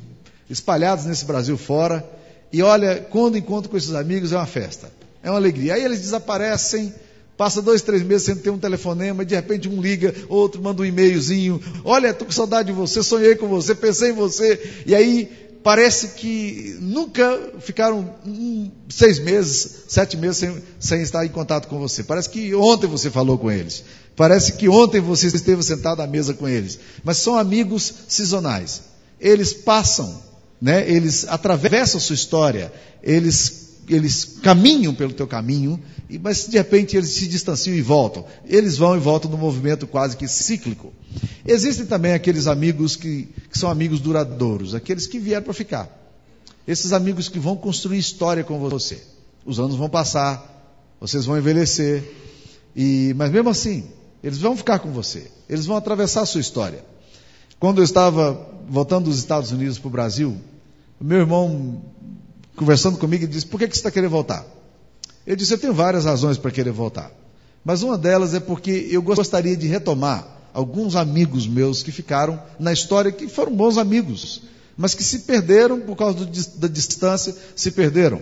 espalhados 0.50 1.06
nesse 1.06 1.26
Brasil 1.26 1.58
fora, 1.58 2.08
e 2.52 2.62
olha, 2.62 3.06
quando 3.10 3.38
encontro 3.38 3.70
com 3.70 3.76
esses 3.76 3.94
amigos 3.94 4.32
é 4.32 4.38
uma 4.38 4.46
festa, 4.46 4.90
é 5.22 5.30
uma 5.30 5.38
alegria. 5.38 5.74
Aí 5.74 5.84
eles 5.84 6.00
desaparecem 6.00 6.94
Passa 7.38 7.62
dois, 7.62 7.84
três 7.84 8.02
meses 8.02 8.24
sem 8.26 8.36
ter 8.36 8.50
um 8.50 8.58
telefonema, 8.58 9.24
de 9.24 9.36
repente 9.36 9.70
um 9.70 9.80
liga, 9.80 10.14
outro 10.28 10.60
manda 10.60 10.82
um 10.82 10.86
e-mailzinho. 10.86 11.62
Olha, 11.86 12.08
estou 12.08 12.26
com 12.26 12.34
saudade 12.34 12.70
de 12.70 12.74
você, 12.74 13.04
sonhei 13.04 13.36
com 13.36 13.48
você, 13.48 13.76
pensei 13.76 14.10
em 14.10 14.14
você. 14.14 14.84
E 14.88 14.96
aí 14.96 15.47
parece 15.68 16.08
que 16.16 16.78
nunca 16.80 17.52
ficaram 17.60 18.16
um, 18.26 18.72
seis 18.88 19.20
meses, 19.20 19.84
sete 19.90 20.16
meses 20.16 20.38
sem, 20.38 20.64
sem 20.80 21.02
estar 21.02 21.26
em 21.26 21.30
contato 21.30 21.68
com 21.68 21.78
você. 21.78 22.06
Parece 22.06 22.30
que 22.30 22.56
ontem 22.56 22.88
você 22.88 23.12
falou 23.12 23.38
com 23.38 23.52
eles. 23.52 23.84
Parece 24.16 24.54
que 24.54 24.70
ontem 24.70 25.02
você 25.02 25.28
esteve 25.28 25.62
sentado 25.62 26.02
à 26.02 26.08
mesa 26.08 26.34
com 26.34 26.48
eles. 26.48 26.80
Mas 27.04 27.18
são 27.18 27.38
amigos 27.38 27.94
sazonais. 28.08 28.82
Eles 29.20 29.52
passam, 29.52 30.24
né? 30.62 30.90
eles 30.90 31.28
atravessam 31.28 31.98
a 31.98 32.02
sua 32.02 32.16
história, 32.16 32.72
eles 33.04 33.67
eles 33.94 34.40
caminham 34.42 34.94
pelo 34.94 35.14
teu 35.14 35.28
caminho, 35.28 35.82
mas 36.22 36.48
de 36.48 36.58
repente 36.58 36.96
eles 36.98 37.10
se 37.10 37.28
distanciam 37.28 37.76
e 37.76 37.82
voltam. 37.82 38.26
Eles 38.46 38.78
vão 38.78 38.96
e 38.96 39.00
voltam 39.00 39.30
no 39.32 39.38
movimento 39.38 39.88
quase 39.88 40.16
que 40.16 40.28
cíclico. 40.28 40.94
Existem 41.46 41.86
também 41.86 42.14
aqueles 42.14 42.48
amigos 42.48 42.96
que, 42.96 43.30
que 43.50 43.58
são 43.58 43.70
amigos 43.70 44.00
duradouros, 44.00 44.76
aqueles 44.76 45.08
que 45.08 45.20
vieram 45.20 45.44
para 45.44 45.54
ficar. 45.54 45.90
Esses 46.68 46.92
amigos 46.92 47.30
que 47.30 47.40
vão 47.40 47.56
construir 47.56 47.98
história 47.98 48.44
com 48.44 48.60
você. 48.60 49.02
Os 49.46 49.60
anos 49.60 49.76
vão 49.76 49.90
passar, 49.90 50.96
vocês 51.00 51.26
vão 51.26 51.38
envelhecer, 51.38 52.04
e, 52.76 53.14
mas 53.16 53.32
mesmo 53.32 53.50
assim, 53.50 53.86
eles 54.22 54.40
vão 54.40 54.58
ficar 54.58 54.80
com 54.80 54.92
você. 54.92 55.32
Eles 55.48 55.66
vão 55.66 55.78
atravessar 55.78 56.22
a 56.22 56.26
sua 56.26 56.42
história. 56.42 56.84
Quando 57.60 57.80
eu 57.80 57.84
estava 57.84 58.50
voltando 58.70 59.06
dos 59.06 59.18
Estados 59.18 59.52
Unidos 59.52 59.80
para 59.80 59.88
o 59.88 59.92
Brasil, 59.92 60.38
meu 61.00 61.20
irmão 61.20 61.82
conversando 62.58 62.98
comigo 62.98 63.24
e 63.24 63.28
disse: 63.28 63.46
Por 63.46 63.60
que, 63.60 63.68
que 63.68 63.76
você 63.76 63.80
está 63.80 63.92
querendo 63.92 64.10
voltar? 64.10 64.46
Eu 65.26 65.36
disse: 65.36 65.54
Eu 65.54 65.58
tenho 65.58 65.74
várias 65.74 66.04
razões 66.04 66.38
para 66.38 66.52
querer 66.52 66.72
voltar. 66.72 67.12
Mas 67.64 67.84
uma 67.84 67.98
delas 67.98 68.34
é 68.34 68.40
porque 68.40 68.88
eu 68.92 69.02
gostaria 69.02 69.56
de 69.56 69.68
retomar 69.68 70.28
alguns 70.54 70.96
amigos 70.96 71.48
meus 71.48 71.84
que 71.84 71.92
ficaram 71.92 72.42
na 72.60 72.74
história, 72.74 73.12
que 73.12 73.28
foram 73.28 73.56
bons 73.56 73.78
amigos, 73.78 74.42
mas 74.76 74.96
que 74.96 75.04
se 75.04 75.20
perderam 75.20 75.80
por 75.82 75.96
causa 75.96 76.26
do, 76.26 76.50
da 76.58 76.68
distância, 76.68 77.36
se 77.56 77.72
perderam. 77.72 78.22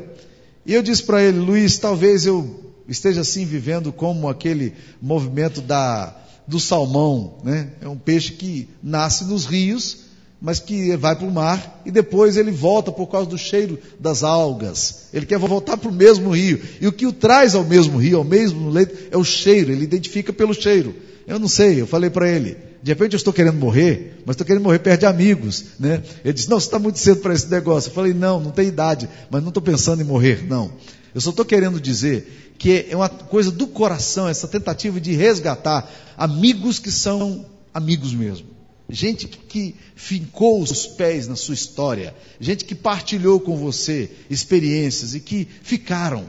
E 0.65 0.74
eu 0.74 0.84
disse 0.84 1.04
para 1.04 1.24
ele: 1.24 1.39
Luiz, 1.39 1.77
talvez 1.77 2.25
eu 2.25 2.74
esteja 2.88 3.22
assim 3.22 3.46
vivendo 3.46 3.92
como 3.92 4.27
aquele 4.27 4.74
movimento 5.01 5.62
da, 5.62 6.15
do 6.48 6.60
salmão, 6.60 7.38
né? 7.44 7.72
É 7.82 7.88
um 7.88 7.98
peixe 7.98 8.34
que 8.34 8.68
nasce 8.84 9.24
nos 9.25 9.46
rios 9.46 10.04
mas 10.46 10.60
que 10.60 10.96
vai 10.96 11.16
para 11.16 11.25
o 11.25 11.32
mar 11.32 11.82
e 11.84 11.90
depois 11.90 12.38
ele 12.38 12.52
volta 12.52 12.92
por 12.92 13.08
causa 13.08 13.28
do 13.28 13.36
cheiro 13.36 13.80
das 14.00 14.24
algas. 14.24 15.08
Ele 15.12 15.25
quer 15.25 15.40
voltar 15.40 15.75
para 15.75 15.90
o 15.90 15.92
mesmo 15.92 16.30
rio. 16.30 16.62
E 16.80 16.86
o 16.86 16.92
que 16.92 17.08
o 17.08 17.12
traz 17.12 17.56
ao 17.56 17.64
mesmo 17.64 17.98
rio, 17.98 18.20
ao 18.20 18.24
mesmo 18.24 18.70
leito, 18.70 18.96
é 19.10 19.18
o 19.18 19.24
cheiro. 19.24 19.72
Ele 19.72 19.84
identifica 19.84 20.32
pelo 20.32 20.54
cheiro. 20.54 20.94
Eu 21.25 21.40
não 21.40 21.48
sei, 21.48 21.82
eu 21.82 21.88
falei 21.88 22.12
para 22.12 22.30
ele. 22.30 22.58
De 22.84 22.92
repente 22.92 23.14
eu 23.14 23.18
estou 23.18 23.34
querendo 23.34 23.58
morrer, 23.58 24.22
mas 24.24 24.36
estou 24.36 24.46
querendo 24.46 24.62
morrer 24.62 24.78
perto 24.78 25.00
de 25.00 25.08
amigos. 25.08 25.66
Né? 25.80 26.04
Ele 26.24 26.34
disse: 26.34 26.48
Não, 26.48 26.60
você 26.60 26.68
está 26.68 26.78
muito 26.78 27.00
cedo 27.00 27.22
para 27.22 27.34
esse 27.34 27.50
negócio. 27.50 27.90
Eu 27.90 27.96
falei: 27.96 28.14
Não, 28.14 28.40
não 28.40 28.52
tem 28.52 28.68
idade, 28.68 29.10
mas 29.32 29.42
não 29.42 29.50
estou 29.50 29.64
pensando 29.64 30.04
em 30.04 30.06
morrer, 30.06 30.46
não. 30.48 30.72
Eu 31.16 31.22
só 31.22 31.32
estou 31.32 31.44
querendo 31.44 31.82
dizer 31.82 32.54
que 32.60 32.86
é 32.88 32.96
uma 32.96 33.10
coisa 33.10 33.50
do 33.50 33.66
coração, 33.66 34.30
essa 34.30 34.48
tentativa 34.48 35.02
de 35.02 35.12
resgatar 35.16 35.92
amigos 36.16 36.78
que 36.78 36.92
são 36.92 37.48
amigos 37.74 38.14
mesmo. 38.14 38.54
Gente 38.88 39.27
que 39.27 39.75
fincou 39.96 40.62
os 40.62 40.86
pés 40.86 41.27
na 41.27 41.36
sua 41.36 41.56
história, 41.56 42.15
gente 42.39 42.65
que 42.65 42.75
partilhou 42.75 43.39
com 43.39 43.58
você 43.58 44.12
experiências 44.30 45.15
e 45.15 45.20
que 45.20 45.48
ficaram. 45.63 46.25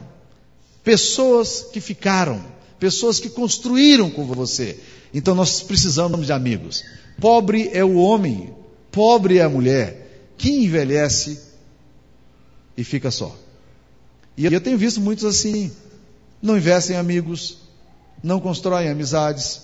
Pessoas 0.83 1.67
que 1.71 1.79
ficaram, 1.79 2.43
pessoas 2.79 3.19
que 3.19 3.29
construíram 3.29 4.09
com 4.09 4.25
você. 4.25 4.79
Então 5.13 5.35
nós 5.35 5.61
precisamos 5.61 6.25
de 6.25 6.33
amigos. 6.33 6.83
Pobre 7.19 7.69
é 7.73 7.83
o 7.83 7.95
homem, 7.95 8.53
pobre 8.91 9.37
é 9.37 9.43
a 9.43 9.49
mulher 9.49 10.31
que 10.37 10.49
envelhece 10.49 11.39
e 12.75 12.83
fica 12.83 13.11
só. 13.11 13.35
E 14.35 14.45
eu 14.45 14.61
tenho 14.61 14.77
visto 14.77 15.01
muitos 15.01 15.25
assim, 15.25 15.71
não 16.41 16.57
investem 16.57 16.95
em 16.95 16.99
amigos, 16.99 17.57
não 18.23 18.39
constroem 18.39 18.89
amizades, 18.89 19.61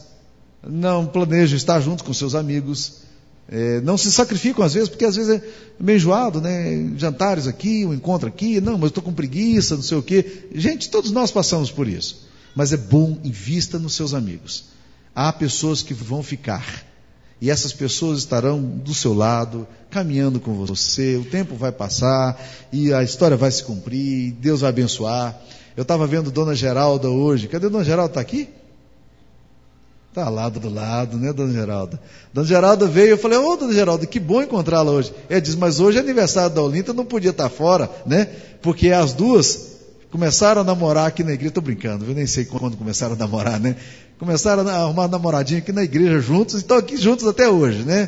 não 0.68 1.06
planejam 1.06 1.58
estar 1.58 1.80
junto 1.80 2.04
com 2.04 2.14
seus 2.14 2.36
amigos, 2.36 3.04
é, 3.50 3.82
não 3.82 3.98
se 3.98 4.12
sacrificam 4.12 4.64
às 4.64 4.74
vezes, 4.74 4.90
porque 4.90 5.06
às 5.06 5.16
vezes 5.16 5.36
é 5.36 5.44
meio 5.80 5.98
enjoado, 5.98 6.40
né? 6.40 6.94
Jantares 6.98 7.48
aqui, 7.48 7.86
um 7.86 7.94
encontro 7.94 8.28
aqui, 8.28 8.62
não, 8.62 8.78
mas 8.78 8.90
estou 8.90 9.04
com 9.04 9.14
preguiça, 9.14 9.76
não 9.76 9.84
sei 9.84 9.98
o 9.98 10.04
quê. 10.04 10.48
Gente, 10.56 10.90
todos 10.90 11.12
nós 11.12 11.32
passamos 11.32 11.70
por 11.70 11.88
isso. 11.88 12.28
Mas 12.56 12.72
é 12.72 12.78
bom, 12.78 13.18
invista 13.24 13.78
nos 13.78 13.96
seus 13.96 14.14
amigos. 14.14 14.66
Há 15.14 15.32
pessoas 15.34 15.82
que 15.82 15.94
vão 15.94 16.24
ficar. 16.24 16.84
E 17.42 17.50
essas 17.50 17.74
pessoas 17.74 18.20
estarão 18.20 18.62
do 18.62 18.94
seu 18.94 19.14
lado, 19.14 19.68
caminhando 19.90 20.40
com 20.40 20.54
você, 20.54 21.18
o 21.18 21.26
tempo 21.26 21.56
vai 21.56 21.74
passar, 21.74 22.42
e 22.72 22.94
a 22.94 23.04
história 23.04 23.36
vai 23.36 23.52
se 23.52 23.64
cumprir, 23.64 24.32
Deus 24.40 24.62
vai 24.62 24.70
abençoar. 24.70 25.38
Eu 25.76 25.82
estava 25.82 26.08
vendo 26.08 26.32
Dona 26.32 26.56
Geralda 26.56 27.10
hoje. 27.10 27.50
Cadê 27.50 27.68
Dona 27.68 27.84
Geralda? 27.84 28.12
Está 28.12 28.22
aqui? 28.22 28.48
Está 30.14 30.30
lá 30.30 30.48
do 30.48 30.70
lado, 30.70 31.18
né, 31.18 31.34
Dona 31.34 31.52
Geralda? 31.52 32.00
Dona 32.32 32.46
Geralda 32.46 32.86
veio, 32.86 33.10
eu 33.10 33.18
falei, 33.18 33.36
ô, 33.40 33.52
oh, 33.52 33.58
Dona 33.58 33.74
Geralda, 33.74 34.06
que 34.06 34.20
bom 34.20 34.44
encontrá-la 34.44 34.92
hoje. 34.92 35.12
Ela 35.28 35.42
disse, 35.42 35.58
mas 35.58 35.80
hoje 35.80 35.98
é 35.98 36.02
aniversário 36.02 36.54
da 36.54 36.62
Olinda, 36.62 36.94
não 36.94 37.04
podia 37.04 37.32
estar 37.32 37.50
fora, 37.50 37.90
né? 38.06 38.30
Porque 38.62 38.92
as 38.92 39.12
duas 39.12 39.72
começaram 40.12 40.62
a 40.62 40.64
namorar 40.64 41.08
aqui 41.08 41.24
na 41.24 41.32
igreja, 41.34 41.48
estou 41.48 41.64
brincando, 41.64 42.06
eu 42.06 42.14
nem 42.14 42.28
sei 42.28 42.46
quando 42.46 42.78
começaram 42.78 43.16
a 43.16 43.18
namorar, 43.18 43.60
né? 43.60 43.76
Começaram 44.20 44.68
a 44.68 44.72
arrumar 44.72 45.08
namoradinha 45.08 45.58
aqui 45.58 45.72
na 45.72 45.84
igreja 45.84 46.20
juntos, 46.20 46.54
e 46.54 46.58
estão 46.60 46.78
aqui 46.78 46.96
juntos 46.96 47.26
até 47.26 47.50
hoje, 47.50 47.80
né? 47.80 48.08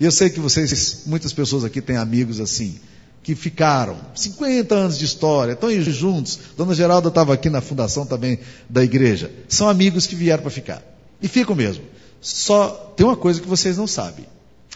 E 0.00 0.04
eu 0.04 0.10
sei 0.10 0.28
que 0.30 0.40
vocês, 0.40 1.04
muitas 1.06 1.32
pessoas 1.32 1.62
aqui 1.62 1.80
têm 1.80 1.96
amigos 1.96 2.40
assim, 2.40 2.74
que 3.22 3.36
ficaram 3.36 3.96
50 4.16 4.74
anos 4.74 4.98
de 4.98 5.04
história, 5.04 5.52
estão 5.52 5.70
juntos. 5.80 6.40
Dona 6.56 6.74
Geralda 6.74 7.06
estava 7.06 7.32
aqui 7.32 7.48
na 7.48 7.60
fundação 7.60 8.04
também 8.04 8.40
da 8.68 8.82
igreja. 8.82 9.30
São 9.48 9.68
amigos 9.68 10.08
que 10.08 10.16
vieram 10.16 10.42
para 10.42 10.50
ficar. 10.50 10.95
E 11.20 11.28
ficam 11.28 11.54
mesmo. 11.54 11.84
Só 12.20 12.92
tem 12.96 13.06
uma 13.06 13.16
coisa 13.16 13.40
que 13.40 13.48
vocês 13.48 13.76
não 13.76 13.86
sabem: 13.86 14.26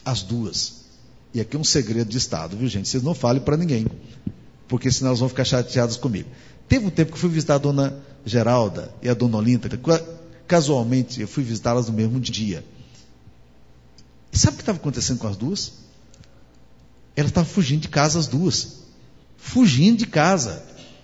as 0.04 0.22
duas. 0.22 0.80
E 1.32 1.40
aqui 1.40 1.56
é 1.56 1.58
um 1.58 1.64
segredo 1.64 2.08
de 2.08 2.18
Estado, 2.18 2.56
viu, 2.56 2.68
gente? 2.68 2.88
Vocês 2.88 3.02
não 3.02 3.14
falem 3.14 3.40
para 3.40 3.56
ninguém, 3.56 3.86
porque 4.66 4.90
senão 4.90 5.10
elas 5.10 5.20
vão 5.20 5.28
ficar 5.28 5.44
chateadas 5.44 5.96
comigo. 5.96 6.28
Teve 6.68 6.86
um 6.86 6.90
tempo 6.90 7.12
que 7.12 7.16
eu 7.16 7.20
fui 7.20 7.30
visitar 7.30 7.56
a 7.56 7.58
dona 7.58 7.96
Geralda 8.24 8.92
e 9.02 9.08
a 9.08 9.14
dona 9.14 9.36
Olinda, 9.36 9.68
casualmente 10.46 11.20
eu 11.20 11.28
fui 11.28 11.44
visitá-las 11.44 11.86
no 11.86 11.92
mesmo 11.92 12.18
dia. 12.18 12.64
E 14.32 14.38
sabe 14.38 14.54
o 14.54 14.56
que 14.56 14.62
estava 14.62 14.78
acontecendo 14.78 15.18
com 15.18 15.28
as 15.28 15.36
duas? 15.36 15.72
Elas 17.16 17.30
estavam 17.30 17.50
fugindo 17.50 17.82
de 17.82 17.88
casa, 17.88 18.18
as 18.18 18.26
duas. 18.26 18.80
Fugindo 19.36 19.98
de 19.98 20.06
casa. 20.06 20.62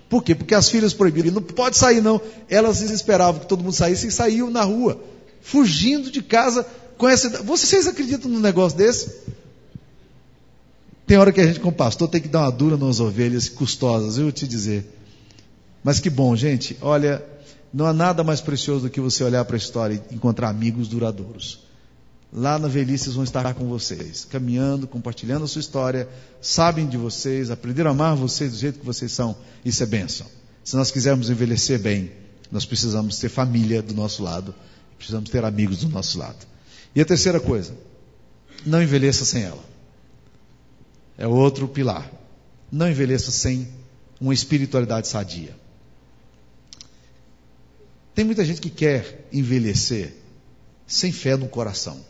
Por 0.09 0.23
quê? 0.23 0.35
Porque 0.35 0.55
as 0.55 0.69
filhas 0.69 0.95
proibiram. 0.95 1.33
Não 1.33 1.43
pode 1.43 1.77
sair, 1.77 2.01
não. 2.01 2.21
Elas 2.49 2.81
esperavam 2.81 3.41
que 3.41 3.47
todo 3.47 3.65
mundo 3.65 3.75
saísse 3.75 4.07
e 4.07 4.13
saíam 4.13 4.51
na 4.51 4.63
rua 4.63 5.01
fugindo 5.47 6.11
de 6.11 6.23
casa 6.23 6.67
com 6.99 7.09
essa. 7.09 7.43
Vocês 7.43 7.87
acreditam 7.87 8.31
num 8.31 8.41
negócio 8.41 8.77
desse? 8.77 9.15
Tem 11.07 11.17
hora 11.17 11.33
que 11.33 11.41
a 11.41 11.47
gente, 11.47 11.61
como 11.61 11.73
pastor, 11.73 12.09
tem 12.09 12.21
que 12.21 12.27
dar 12.27 12.41
uma 12.41 12.51
dura 12.51 12.77
nas 12.77 12.99
ovelhas 12.99 13.49
custosas, 13.49 14.19
eu 14.19 14.33
te 14.33 14.47
dizer. 14.47 14.85
Mas 15.85 16.01
que 16.01 16.11
bom, 16.11 16.35
gente. 16.35 16.77
Olha, 16.83 17.25
não 17.73 17.87
há 17.87 17.93
nada 17.93 18.25
mais 18.25 18.41
precioso 18.41 18.83
do 18.83 18.91
que 18.91 19.01
você 19.01 19.23
olhar 19.23 19.45
para 19.45 19.55
a 19.55 19.59
história 19.59 20.03
e 20.11 20.15
encontrar 20.15 20.49
amigos 20.49 20.89
duradouros. 20.89 21.61
Lá 22.33 22.59
na 22.59 22.67
velhice 22.67 23.05
eles 23.05 23.15
vão 23.15 23.23
estar 23.23 23.55
com 23.55 23.69
vocês, 23.69 24.27
caminhando, 24.29 24.89
compartilhando 24.89 25.45
a 25.45 25.49
sua 25.49 25.61
história, 25.61 26.09
sabem 26.41 26.89
de 26.89 26.97
vocês, 26.97 27.53
aprenderam 27.53 27.91
a 27.91 27.95
amar 27.95 28.17
vocês 28.17 28.51
do 28.51 28.59
jeito 28.59 28.81
que 28.81 28.85
vocês 28.85 29.13
são. 29.13 29.37
Isso 29.65 29.81
é 29.81 29.87
bênção. 29.87 30.27
Se 30.65 30.75
nós 30.75 30.91
quisermos 30.91 31.31
envelhecer 31.31 31.79
bem, 31.79 32.11
nós 32.51 32.67
precisamos 32.67 33.21
ter 33.21 33.29
família 33.29 33.81
do 33.81 33.95
nosso 33.95 34.25
lado 34.25 34.53
Precisamos 34.97 35.31
ter 35.31 35.45
amigos 35.45 35.79
do 35.79 35.89
nosso 35.89 36.19
lado. 36.19 36.47
E 36.95 37.01
a 37.01 37.05
terceira 37.05 37.39
coisa, 37.39 37.77
não 38.65 38.83
envelheça 38.83 39.25
sem 39.25 39.43
ela. 39.43 39.65
É 41.19 41.27
outro 41.27 41.69
pilar. 41.69 42.11
Não 42.71 42.89
envelheça 42.89 43.31
sem 43.31 43.69
uma 44.21 44.35
espiritualidade 44.35 45.09
sadia. 45.09 45.57
Tem 48.15 48.25
muita 48.25 48.45
gente 48.45 48.61
que 48.61 48.71
quer 48.71 49.27
envelhecer 49.33 50.15
sem 50.87 51.13
fé 51.13 51.37
no 51.37 51.49
coração. 51.49 52.01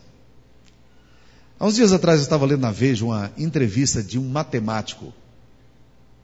Há 1.59 1.65
uns 1.65 1.75
dias 1.75 1.91
atrás 1.91 2.19
eu 2.19 2.23
estava 2.23 2.45
lendo 2.45 2.61
na 2.61 2.71
Veja 2.71 3.03
uma 3.03 3.31
entrevista 3.37 4.01
de 4.01 4.17
um 4.17 4.29
matemático. 4.29 5.13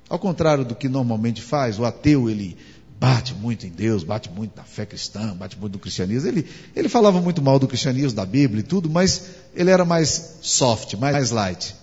Ao 0.08 0.20
contrário 0.20 0.64
do 0.64 0.76
que 0.76 0.88
normalmente 0.88 1.42
faz, 1.42 1.80
o 1.80 1.86
ateu 1.86 2.30
ele 2.30 2.56
bate 3.04 3.36
muito 3.36 3.68
em 3.68 3.70
Deus, 3.70 4.02
bate 4.02 4.30
muito 4.30 4.56
na 4.56 4.64
fé 4.64 4.86
cristã, 4.86 5.36
bate 5.36 5.60
muito 5.60 5.74
no 5.74 5.80
cristianismo. 5.80 6.30
Ele, 6.30 6.48
ele 6.74 6.88
falava 6.88 7.20
muito 7.20 7.42
mal 7.42 7.60
do 7.60 7.68
cristianismo, 7.68 8.14
da 8.14 8.26
Bíblia 8.26 8.62
e 8.62 8.64
tudo, 8.64 8.90
mas 8.90 9.26
ele 9.54 9.70
era 9.70 9.84
mais 9.84 10.38
soft, 10.42 10.94
mais 10.94 11.30
light. 11.30 11.76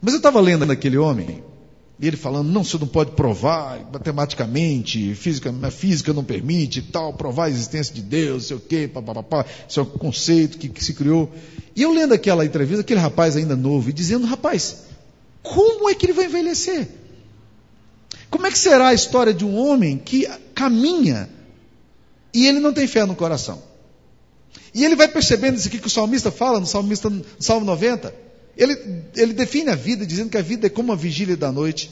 Mas 0.00 0.14
eu 0.14 0.18
estava 0.18 0.40
lendo 0.40 0.68
aquele 0.68 0.98
homem, 0.98 1.44
E 2.00 2.08
ele 2.08 2.16
falando, 2.16 2.48
não, 2.48 2.64
você 2.64 2.76
não 2.76 2.88
pode 2.88 3.12
provar 3.12 3.88
matematicamente, 3.92 5.14
física, 5.14 5.54
a 5.62 5.70
física 5.70 6.12
não 6.12 6.24
permite 6.24 6.82
tal, 6.82 7.12
provar 7.12 7.44
a 7.44 7.50
existência 7.50 7.94
de 7.94 8.02
Deus, 8.02 8.48
sei 8.48 8.56
o 8.56 8.60
quê, 8.60 8.90
papapá, 8.92 9.46
isso 9.68 9.78
é 9.78 9.84
um 9.84 9.86
conceito 9.86 10.58
que, 10.58 10.68
que 10.68 10.84
se 10.84 10.94
criou. 10.94 11.30
E 11.76 11.82
eu 11.82 11.92
lendo 11.92 12.14
aquela 12.14 12.44
entrevista, 12.44 12.80
aquele 12.80 12.98
rapaz 12.98 13.36
ainda 13.36 13.54
novo, 13.54 13.90
e 13.90 13.92
dizendo, 13.92 14.26
rapaz, 14.26 14.86
como 15.40 15.88
é 15.88 15.94
que 15.94 16.06
ele 16.06 16.12
vai 16.12 16.24
envelhecer? 16.24 17.01
Como 18.32 18.46
é 18.46 18.50
que 18.50 18.58
será 18.58 18.88
a 18.88 18.94
história 18.94 19.34
de 19.34 19.44
um 19.44 19.54
homem 19.54 19.98
que 19.98 20.26
caminha 20.54 21.28
e 22.32 22.46
ele 22.46 22.60
não 22.60 22.72
tem 22.72 22.86
fé 22.86 23.04
no 23.04 23.14
coração? 23.14 23.62
E 24.74 24.86
ele 24.86 24.96
vai 24.96 25.06
percebendo 25.06 25.58
isso 25.58 25.68
aqui 25.68 25.78
que 25.78 25.86
o 25.86 25.90
salmista 25.90 26.30
fala 26.30 26.58
no 26.58 26.64
salmista, 26.64 27.10
no 27.10 27.22
Salmo 27.38 27.66
90. 27.66 28.12
Ele, 28.56 29.04
ele 29.14 29.34
define 29.34 29.68
a 29.68 29.74
vida 29.74 30.06
dizendo 30.06 30.30
que 30.30 30.38
a 30.38 30.42
vida 30.42 30.66
é 30.66 30.70
como 30.70 30.92
a 30.92 30.96
vigília 30.96 31.36
da 31.36 31.52
noite. 31.52 31.90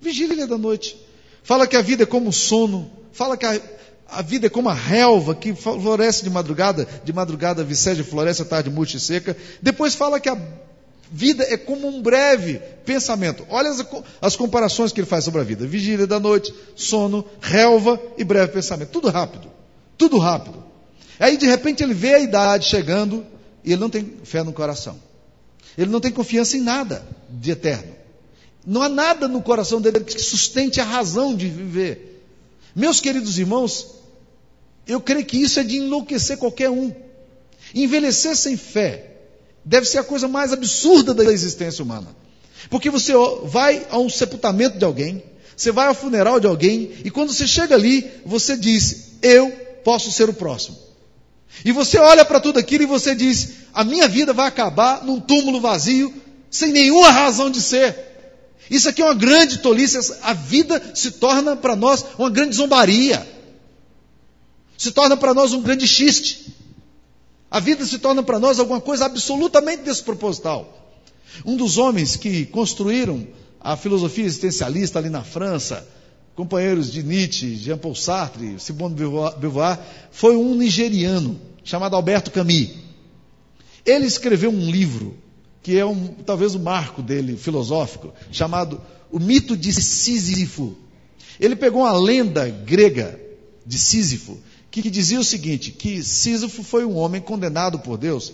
Vigília 0.00 0.46
da 0.46 0.56
noite. 0.56 0.96
Fala 1.42 1.66
que 1.66 1.76
a 1.76 1.82
vida 1.82 2.04
é 2.04 2.06
como 2.06 2.30
o 2.30 2.32
sono. 2.32 2.90
Fala 3.12 3.36
que 3.36 3.44
a, 3.44 3.60
a 4.08 4.22
vida 4.22 4.46
é 4.46 4.50
como 4.50 4.70
a 4.70 4.74
relva 4.74 5.34
que 5.34 5.54
floresce 5.54 6.24
de 6.24 6.30
madrugada, 6.30 6.88
de 7.04 7.12
madrugada 7.12 7.62
viceja 7.62 8.02
floresce, 8.02 8.40
à 8.40 8.46
tarde 8.46 8.70
murcha 8.70 8.96
e 8.96 9.00
seca. 9.00 9.36
Depois 9.60 9.94
fala 9.94 10.18
que 10.18 10.30
a 10.30 10.38
vida 11.10 11.44
é 11.44 11.56
como 11.56 11.88
um 11.88 12.02
breve 12.02 12.60
pensamento. 12.84 13.46
Olha 13.48 13.70
as, 13.70 13.84
as 14.20 14.36
comparações 14.36 14.92
que 14.92 15.00
ele 15.00 15.06
faz 15.06 15.24
sobre 15.24 15.40
a 15.40 15.44
vida: 15.44 15.66
vigília 15.66 16.06
da 16.06 16.20
noite, 16.20 16.54
sono, 16.74 17.24
relva 17.40 18.00
e 18.16 18.24
breve 18.24 18.52
pensamento. 18.52 18.90
Tudo 18.90 19.08
rápido. 19.08 19.48
Tudo 19.96 20.18
rápido. 20.18 20.62
Aí 21.18 21.36
de 21.36 21.46
repente 21.46 21.82
ele 21.82 21.94
vê 21.94 22.14
a 22.14 22.20
idade 22.20 22.66
chegando 22.66 23.26
e 23.64 23.72
ele 23.72 23.80
não 23.80 23.90
tem 23.90 24.14
fé 24.24 24.42
no 24.42 24.52
coração. 24.52 24.98
Ele 25.76 25.90
não 25.90 26.00
tem 26.00 26.12
confiança 26.12 26.56
em 26.56 26.60
nada 26.60 27.06
de 27.28 27.50
eterno. 27.50 27.96
Não 28.66 28.82
há 28.82 28.88
nada 28.88 29.26
no 29.28 29.40
coração 29.40 29.80
dele 29.80 30.00
que 30.00 30.20
sustente 30.20 30.80
a 30.80 30.84
razão 30.84 31.34
de 31.34 31.48
viver. 31.48 32.24
Meus 32.74 33.00
queridos 33.00 33.38
irmãos, 33.38 33.94
eu 34.86 35.00
creio 35.00 35.24
que 35.24 35.38
isso 35.38 35.58
é 35.58 35.64
de 35.64 35.78
enlouquecer 35.78 36.36
qualquer 36.36 36.70
um. 36.70 36.92
Envelhecer 37.74 38.36
sem 38.36 38.56
fé 38.56 39.07
deve 39.68 39.86
ser 39.86 39.98
a 39.98 40.04
coisa 40.04 40.26
mais 40.26 40.50
absurda 40.50 41.12
da 41.12 41.30
existência 41.30 41.84
humana. 41.84 42.08
Porque 42.70 42.90
você 42.90 43.12
vai 43.44 43.86
a 43.90 43.98
um 43.98 44.08
sepultamento 44.08 44.78
de 44.78 44.84
alguém, 44.84 45.22
você 45.54 45.70
vai 45.70 45.88
ao 45.88 45.94
funeral 45.94 46.40
de 46.40 46.46
alguém, 46.46 46.92
e 47.04 47.10
quando 47.10 47.32
você 47.32 47.46
chega 47.46 47.74
ali, 47.74 48.10
você 48.24 48.56
diz: 48.56 49.18
Eu 49.20 49.50
posso 49.84 50.10
ser 50.10 50.28
o 50.28 50.32
próximo. 50.32 50.76
E 51.64 51.70
você 51.70 51.98
olha 51.98 52.24
para 52.24 52.40
tudo 52.40 52.58
aquilo 52.58 52.84
e 52.84 52.86
você 52.86 53.14
diz: 53.14 53.50
a 53.74 53.84
minha 53.84 54.08
vida 54.08 54.32
vai 54.32 54.48
acabar 54.48 55.04
num 55.04 55.20
túmulo 55.20 55.60
vazio, 55.60 56.14
sem 56.50 56.72
nenhuma 56.72 57.10
razão 57.10 57.50
de 57.50 57.60
ser. 57.60 57.94
Isso 58.70 58.88
aqui 58.88 59.02
é 59.02 59.04
uma 59.04 59.14
grande 59.14 59.58
tolice. 59.58 59.98
A 60.22 60.32
vida 60.32 60.82
se 60.94 61.12
torna 61.12 61.56
para 61.56 61.76
nós 61.76 62.04
uma 62.18 62.30
grande 62.30 62.56
zombaria. 62.56 63.26
Se 64.76 64.92
torna 64.92 65.16
para 65.16 65.34
nós 65.34 65.52
um 65.52 65.60
grande 65.60 65.86
xiste. 65.86 66.57
A 67.50 67.60
vida 67.60 67.84
se 67.86 67.98
torna 67.98 68.22
para 68.22 68.38
nós 68.38 68.58
alguma 68.58 68.80
coisa 68.80 69.06
absolutamente 69.06 69.82
desproposital. 69.82 70.94
Um 71.44 71.56
dos 71.56 71.78
homens 71.78 72.16
que 72.16 72.44
construíram 72.46 73.26
a 73.60 73.76
filosofia 73.76 74.24
existencialista 74.24 74.98
ali 74.98 75.08
na 75.08 75.24
França, 75.24 75.86
companheiros 76.34 76.92
de 76.92 77.02
Nietzsche, 77.02 77.56
Jean-Paul 77.56 77.94
Sartre, 77.94 78.60
Simone 78.60 78.94
de 78.94 79.02
Beauvoir, 79.40 79.78
foi 80.10 80.36
um 80.36 80.54
nigeriano 80.54 81.40
chamado 81.64 81.96
Alberto 81.96 82.30
Camus. 82.30 82.70
Ele 83.84 84.06
escreveu 84.06 84.50
um 84.50 84.70
livro 84.70 85.16
que 85.62 85.76
é 85.78 85.84
um, 85.84 86.08
talvez 86.24 86.54
o 86.54 86.60
marco 86.60 87.02
dele 87.02 87.36
filosófico, 87.36 88.12
chamado 88.30 88.80
O 89.10 89.18
Mito 89.18 89.56
de 89.56 89.72
Sísifo. 89.72 90.76
Ele 91.40 91.56
pegou 91.56 91.82
uma 91.82 91.92
lenda 91.92 92.48
grega 92.48 93.20
de 93.66 93.78
Sísifo, 93.78 94.38
que, 94.70 94.90
dizia 94.90 95.20
o 95.20 95.24
seguinte: 95.24 95.70
que 95.70 96.02
Sísifo 96.02 96.62
foi 96.62 96.84
um 96.84 96.96
homem 96.96 97.20
condenado 97.20 97.78
por 97.78 97.96
Deus 97.96 98.32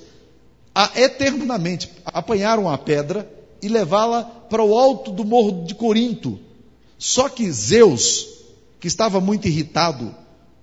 a 0.74 0.90
eternamente 0.96 1.90
apanhar 2.04 2.58
uma 2.58 2.76
pedra 2.76 3.30
e 3.62 3.68
levá-la 3.68 4.24
para 4.24 4.62
o 4.62 4.76
alto 4.76 5.12
do 5.12 5.24
morro 5.24 5.64
de 5.64 5.74
Corinto, 5.74 6.38
só 6.98 7.28
que 7.28 7.50
Zeus, 7.50 8.26
que 8.80 8.88
estava 8.88 9.20
muito 9.20 9.46
irritado 9.46 10.14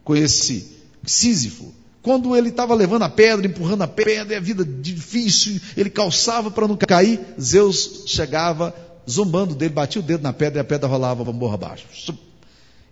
com 0.03 0.15
esse 0.15 0.79
Sísifo, 1.05 1.73
quando 2.01 2.35
ele 2.35 2.49
estava 2.49 2.75
levando 2.75 3.03
a 3.03 3.09
pedra, 3.09 3.45
empurrando 3.45 3.83
a 3.83 3.87
pedra, 3.87 4.33
e 4.33 4.37
a 4.37 4.39
vida 4.39 4.65
difícil, 4.65 5.59
ele 5.77 5.89
calçava 5.89 6.51
para 6.51 6.67
não 6.67 6.75
cair, 6.75 7.19
Zeus 7.39 8.03
chegava 8.07 8.75
zombando 9.09 9.55
dele, 9.55 9.73
batia 9.73 10.01
o 10.01 10.03
dedo 10.03 10.21
na 10.21 10.33
pedra 10.33 10.59
e 10.59 10.61
a 10.61 10.63
pedra 10.63 10.87
rolava 10.87 11.23
para 11.23 11.33
morro 11.33 11.53
abaixo. 11.53 11.85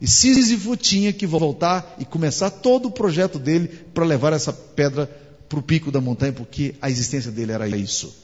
E 0.02 0.08
Sísifo 0.08 0.78
tinha 0.78 1.12
que 1.12 1.28
voltar 1.28 1.96
e 2.00 2.06
começar 2.06 2.50
todo 2.50 2.88
o 2.88 2.92
projeto 2.92 3.38
dele 3.38 3.68
para 3.94 4.06
levar 4.06 4.32
essa 4.32 4.54
pedra 4.54 5.08
para 5.50 5.60
o 5.60 5.64
pico 5.64 5.92
da 5.92 6.00
montanha, 6.00 6.32
porque 6.32 6.76
a 6.82 6.90
existência 6.90 7.32
dele 7.32 7.52
era 7.52 7.68
isso. 7.68 8.16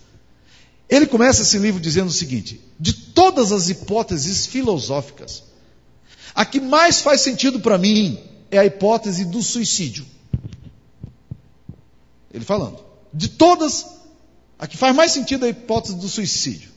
Ele 0.87 1.07
começa 1.07 1.41
esse 1.41 1.57
livro 1.57 1.81
dizendo 1.81 2.07
o 2.07 2.13
seguinte: 2.13 2.61
de 2.79 2.93
todas 2.93 3.51
as 3.51 3.69
hipóteses 3.69 4.45
filosóficas, 4.45 5.43
a 6.33 6.45
que 6.45 6.61
mais 6.61 7.01
faz 7.01 7.21
sentido 7.21 7.59
para 7.59 7.77
mim 7.77 8.19
é 8.51 8.57
a 8.57 8.65
hipótese 8.65 9.25
do 9.25 9.41
suicídio. 9.41 10.05
Ele 12.33 12.45
falando. 12.45 12.79
De 13.13 13.29
todas, 13.29 13.85
a 14.59 14.67
que 14.67 14.77
faz 14.77 14.95
mais 14.95 15.11
sentido 15.11 15.45
é 15.45 15.47
a 15.47 15.51
hipótese 15.51 15.95
do 15.95 16.07
suicídio. 16.07 16.69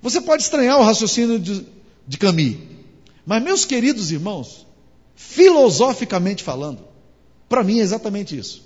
Você 0.00 0.20
pode 0.20 0.42
estranhar 0.42 0.78
o 0.78 0.84
raciocínio 0.84 1.38
de, 1.38 1.66
de 2.06 2.18
Camus, 2.18 2.56
mas, 3.26 3.42
meus 3.42 3.64
queridos 3.64 4.10
irmãos, 4.10 4.66
filosoficamente 5.14 6.42
falando, 6.42 6.86
para 7.48 7.64
mim 7.64 7.78
é 7.78 7.82
exatamente 7.82 8.36
isso. 8.36 8.64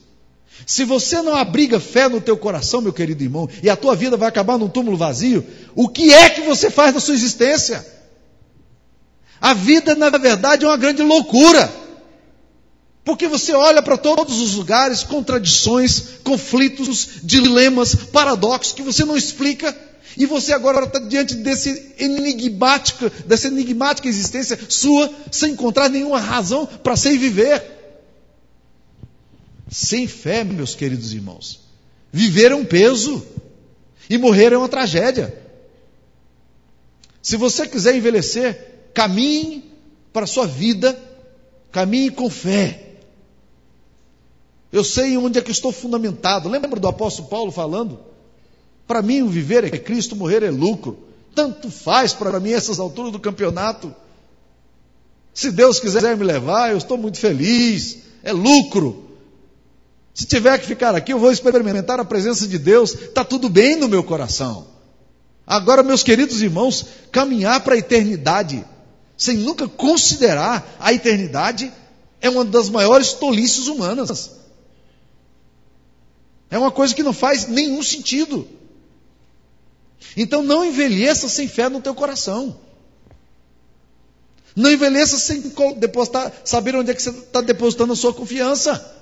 Se 0.66 0.84
você 0.84 1.22
não 1.22 1.34
abriga 1.34 1.78
fé 1.78 2.08
no 2.08 2.20
teu 2.20 2.36
coração, 2.36 2.80
meu 2.80 2.92
querido 2.92 3.22
irmão, 3.22 3.48
e 3.62 3.70
a 3.70 3.76
tua 3.76 3.94
vida 3.94 4.16
vai 4.16 4.28
acabar 4.28 4.58
num 4.58 4.68
túmulo 4.68 4.96
vazio, 4.96 5.46
o 5.74 5.88
que 5.88 6.12
é 6.12 6.30
que 6.30 6.40
você 6.42 6.70
faz 6.70 6.94
na 6.94 7.00
sua 7.00 7.14
existência? 7.14 7.86
A 9.40 9.54
vida, 9.54 9.94
na 9.94 10.10
verdade, 10.10 10.64
é 10.64 10.68
uma 10.68 10.76
grande 10.76 11.02
loucura. 11.02 11.72
Porque 13.04 13.28
você 13.28 13.52
olha 13.52 13.80
para 13.80 13.96
todos 13.96 14.40
os 14.40 14.54
lugares, 14.54 15.02
contradições, 15.02 16.18
conflitos, 16.24 17.20
dilemas, 17.22 17.94
paradoxos 17.94 18.72
que 18.72 18.82
você 18.82 19.04
não 19.04 19.16
explica, 19.16 19.74
e 20.16 20.26
você 20.26 20.52
agora 20.52 20.84
está 20.84 20.98
diante 20.98 21.34
desse 21.36 21.94
enigmática, 21.98 23.10
dessa 23.26 23.48
enigmática 23.48 24.08
existência 24.08 24.58
sua, 24.68 25.12
sem 25.30 25.52
encontrar 25.52 25.88
nenhuma 25.88 26.20
razão 26.20 26.66
para 26.66 26.96
ser 26.96 27.12
e 27.12 27.18
viver. 27.18 27.62
Sem 29.70 30.06
fé, 30.06 30.44
meus 30.44 30.74
queridos 30.74 31.12
irmãos. 31.12 31.60
Viver 32.12 32.52
é 32.52 32.54
um 32.54 32.64
peso 32.64 33.24
e 34.08 34.16
morrer 34.16 34.52
é 34.52 34.58
uma 34.58 34.68
tragédia. 34.68 35.36
Se 37.22 37.36
você 37.36 37.66
quiser 37.66 37.94
envelhecer, 37.94 38.90
caminhe 38.94 39.70
para 40.12 40.24
a 40.24 40.26
sua 40.26 40.46
vida, 40.46 40.98
caminhe 41.70 42.10
com 42.10 42.30
fé. 42.30 42.94
Eu 44.72 44.82
sei 44.82 45.16
onde 45.16 45.38
é 45.38 45.42
que 45.42 45.50
estou 45.50 45.72
fundamentado. 45.72 46.48
Lembra 46.48 46.80
do 46.80 46.88
apóstolo 46.88 47.28
Paulo 47.28 47.52
falando? 47.52 48.00
Para 48.88 49.02
mim, 49.02 49.20
o 49.20 49.28
viver 49.28 49.64
é 49.64 49.78
Cristo, 49.78 50.16
morrer 50.16 50.42
é 50.42 50.50
lucro. 50.50 50.98
Tanto 51.34 51.70
faz 51.70 52.14
para 52.14 52.40
mim 52.40 52.52
essas 52.52 52.80
alturas 52.80 53.12
do 53.12 53.20
campeonato. 53.20 53.94
Se 55.34 55.52
Deus 55.52 55.78
quiser 55.78 56.16
me 56.16 56.24
levar, 56.24 56.70
eu 56.70 56.78
estou 56.78 56.96
muito 56.96 57.18
feliz. 57.18 57.98
É 58.22 58.32
lucro. 58.32 59.04
Se 60.14 60.24
tiver 60.24 60.58
que 60.58 60.66
ficar 60.66 60.94
aqui, 60.94 61.12
eu 61.12 61.18
vou 61.18 61.30
experimentar 61.30 62.00
a 62.00 62.04
presença 62.04 62.48
de 62.48 62.58
Deus. 62.58 62.94
Está 62.94 63.22
tudo 63.22 63.50
bem 63.50 63.76
no 63.76 63.88
meu 63.88 64.02
coração. 64.02 64.66
Agora, 65.46 65.82
meus 65.82 66.02
queridos 66.02 66.40
irmãos, 66.40 66.86
caminhar 67.12 67.60
para 67.60 67.74
a 67.74 67.78
eternidade, 67.78 68.64
sem 69.18 69.36
nunca 69.36 69.68
considerar 69.68 70.76
a 70.80 70.94
eternidade, 70.94 71.70
é 72.22 72.28
uma 72.30 72.44
das 72.44 72.70
maiores 72.70 73.12
tolices 73.12 73.66
humanas. 73.66 74.30
É 76.50 76.58
uma 76.58 76.70
coisa 76.70 76.94
que 76.94 77.02
não 77.02 77.12
faz 77.12 77.46
nenhum 77.46 77.82
sentido. 77.82 78.48
Então 80.16 80.42
não 80.42 80.64
envelheça 80.64 81.28
sem 81.28 81.48
fé 81.48 81.68
no 81.68 81.80
teu 81.80 81.94
coração. 81.94 82.58
Não 84.54 84.70
envelheça 84.72 85.18
sem 85.18 85.40
depositar, 85.76 86.32
saber 86.44 86.74
onde 86.74 86.90
é 86.90 86.94
que 86.94 87.00
você 87.00 87.10
está 87.10 87.40
depositando 87.40 87.92
a 87.92 87.96
sua 87.96 88.12
confiança. 88.12 88.96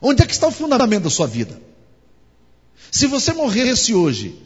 Onde 0.00 0.22
é 0.22 0.26
que 0.26 0.32
está 0.32 0.46
o 0.46 0.52
fundamento 0.52 1.04
da 1.04 1.10
sua 1.10 1.26
vida? 1.26 1.60
Se 2.90 3.06
você 3.06 3.32
morresse 3.32 3.94
hoje 3.94 4.40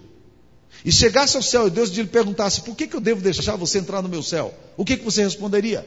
e 0.85 0.91
chegasse 0.91 1.37
ao 1.37 1.43
céu 1.43 1.67
e 1.67 1.71
Deus 1.71 1.91
lhe 1.91 2.05
perguntasse 2.05 2.63
por 2.63 2.75
que, 2.75 2.87
que 2.87 2.97
eu 2.97 3.01
devo 3.01 3.21
deixar 3.21 3.57
você 3.57 3.79
entrar 3.79 4.03
no 4.03 4.09
meu 4.09 4.23
céu, 4.23 4.55
o 4.77 4.85
que, 4.85 4.97
que 4.97 5.05
você 5.05 5.23
responderia? 5.23 5.87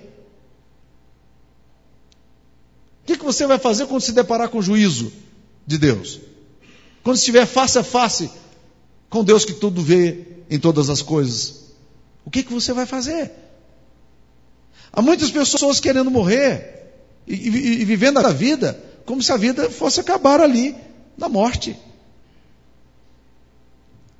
O 3.03 3.07
que, 3.07 3.17
que 3.17 3.23
você 3.23 3.47
vai 3.47 3.57
fazer 3.57 3.85
quando 3.87 4.01
se 4.01 4.11
deparar 4.11 4.49
com 4.49 4.59
o 4.59 4.61
juízo 4.61 5.11
de 5.65 5.77
Deus? 5.77 6.19
Quando 7.03 7.17
estiver 7.17 7.45
face 7.45 7.77
a 7.77 7.83
face 7.83 8.29
com 9.09 9.23
Deus 9.23 9.45
que 9.45 9.53
tudo 9.53 9.81
vê 9.81 10.25
em 10.49 10.59
todas 10.59 10.89
as 10.89 11.01
coisas? 11.01 11.65
O 12.25 12.29
que, 12.29 12.43
que 12.43 12.53
você 12.53 12.73
vai 12.73 12.85
fazer? 12.85 13.31
Há 14.91 15.01
muitas 15.01 15.31
pessoas 15.31 15.79
querendo 15.79 16.11
morrer 16.11 16.91
e, 17.27 17.33
e, 17.33 17.81
e 17.81 17.85
vivendo 17.85 18.19
a 18.19 18.31
vida 18.31 18.83
como 19.05 19.21
se 19.23 19.31
a 19.31 19.37
vida 19.37 19.69
fosse 19.69 19.99
acabar 19.99 20.41
ali, 20.41 20.75
na 21.17 21.29
morte. 21.29 21.77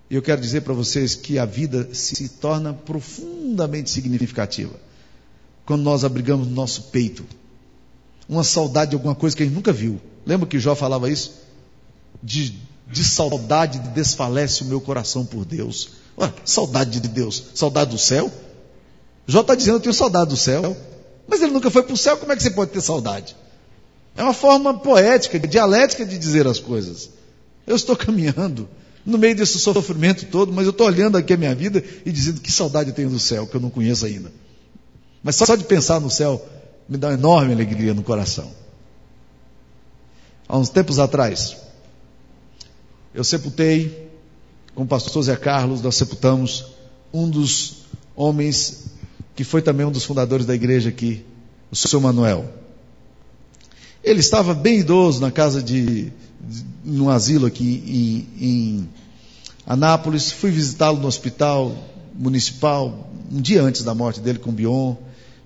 E 0.10 0.16
eu 0.16 0.22
quero 0.22 0.40
dizer 0.40 0.62
para 0.62 0.74
vocês 0.74 1.16
que 1.16 1.38
a 1.38 1.46
vida 1.46 1.90
se 1.94 2.30
torna 2.30 2.74
profundamente 2.74 3.90
significativa 3.90 4.80
quando 5.66 5.84
nós 5.84 6.06
abrigamos 6.06 6.48
no 6.48 6.54
nosso 6.54 6.84
peito 6.84 7.26
uma 8.30 8.44
saudade 8.44 8.92
de 8.92 8.96
alguma 8.96 9.16
coisa 9.16 9.36
que 9.36 9.44
a 9.44 9.46
gente 9.46 9.56
nunca 9.56 9.72
viu. 9.74 10.00
Lembra 10.26 10.48
que 10.48 10.60
Jó 10.60 10.76
falava 10.76 11.10
isso? 11.10 11.34
De, 12.22 12.56
de 12.88 13.04
saudade 13.04 13.80
desfalece 13.90 14.64
o 14.64 14.66
meu 14.66 14.82
coração 14.82 15.26
por 15.26 15.46
Deus. 15.46 15.90
Saudade 16.44 17.00
de 17.00 17.08
Deus, 17.08 17.44
saudade 17.54 17.92
do 17.92 17.98
céu. 17.98 18.32
Jó 19.28 19.42
está 19.42 19.54
dizendo: 19.54 19.76
Eu 19.76 19.82
tenho 19.82 19.94
saudade 19.94 20.30
do 20.30 20.38
céu. 20.38 20.76
Mas 21.28 21.42
ele 21.42 21.52
nunca 21.52 21.70
foi 21.70 21.84
para 21.84 21.94
o 21.94 21.98
céu, 21.98 22.18
como 22.18 22.32
é 22.32 22.36
que 22.36 22.42
você 22.42 22.52
pode 22.52 22.72
ter 22.72 22.82
saudade? 22.82 23.36
É 24.16 24.24
uma 24.24 24.34
forma 24.34 24.74
poética, 24.74 25.38
dialética 25.40 26.06
de 26.06 26.18
dizer 26.18 26.48
as 26.48 26.60
coisas. 26.60 27.10
Eu 27.68 27.76
estou 27.76 27.96
caminhando 27.96 28.68
no 29.06 29.18
meio 29.18 29.36
desse 29.36 29.60
sofrimento 29.60 30.26
todo, 30.28 30.52
mas 30.52 30.66
eu 30.66 30.72
estou 30.72 30.88
olhando 30.88 31.18
aqui 31.18 31.34
a 31.34 31.38
minha 31.38 31.54
vida 31.54 31.84
e 32.06 32.12
dizendo 32.12 32.42
que 32.42 32.52
saudade 32.52 32.90
eu 32.90 32.96
tenho 32.96 33.10
do 33.10 33.20
céu, 33.20 33.46
que 33.46 33.56
eu 33.56 33.62
não 33.62 33.70
conheço 33.70 34.06
ainda. 34.06 34.32
Mas 35.22 35.36
só 35.36 35.56
de 35.56 35.66
pensar 35.66 36.00
no 36.00 36.10
céu 36.10 36.44
me 36.88 36.98
dá 36.98 37.10
uma 37.10 37.14
enorme 37.14 37.54
alegria 37.54 37.94
no 37.94 38.02
coração. 38.02 38.50
Há 40.48 40.58
uns 40.58 40.70
tempos 40.70 40.98
atrás, 40.98 41.58
eu 43.14 43.24
sepultei, 43.24 44.10
com 44.76 44.84
o 44.84 44.88
pastor 44.88 45.24
Zé 45.24 45.36
Carlos, 45.36 45.82
nós 45.82 45.96
sepultamos 45.96 46.66
um 47.14 47.30
dos 47.30 47.78
homens 48.16 48.86
que 49.36 49.44
foi 49.44 49.62
também 49.62 49.86
um 49.86 49.92
dos 49.92 50.04
fundadores 50.04 50.46
da 50.46 50.56
igreja 50.56 50.90
aqui, 50.90 51.24
o 51.72 51.76
senhor 51.76 52.02
Manuel. 52.02 52.46
Ele 54.04 54.20
estava 54.20 54.54
bem 54.54 54.80
idoso 54.80 55.22
na 55.22 55.32
casa 55.32 55.62
de, 55.62 56.12
de 56.40 56.66
num 56.84 57.10
asilo 57.10 57.46
aqui 57.46 57.84
em, 58.40 58.46
em 58.46 58.90
Anápolis. 59.66 60.32
Fui 60.32 60.50
visitá-lo 60.50 61.00
no 61.00 61.08
hospital 61.08 61.76
municipal 62.16 63.10
um 63.32 63.42
dia 63.42 63.62
antes 63.62 63.84
da 63.84 63.94
morte 63.94 64.22
dele 64.22 64.40
com 64.40 64.52
Bion. 64.52 64.96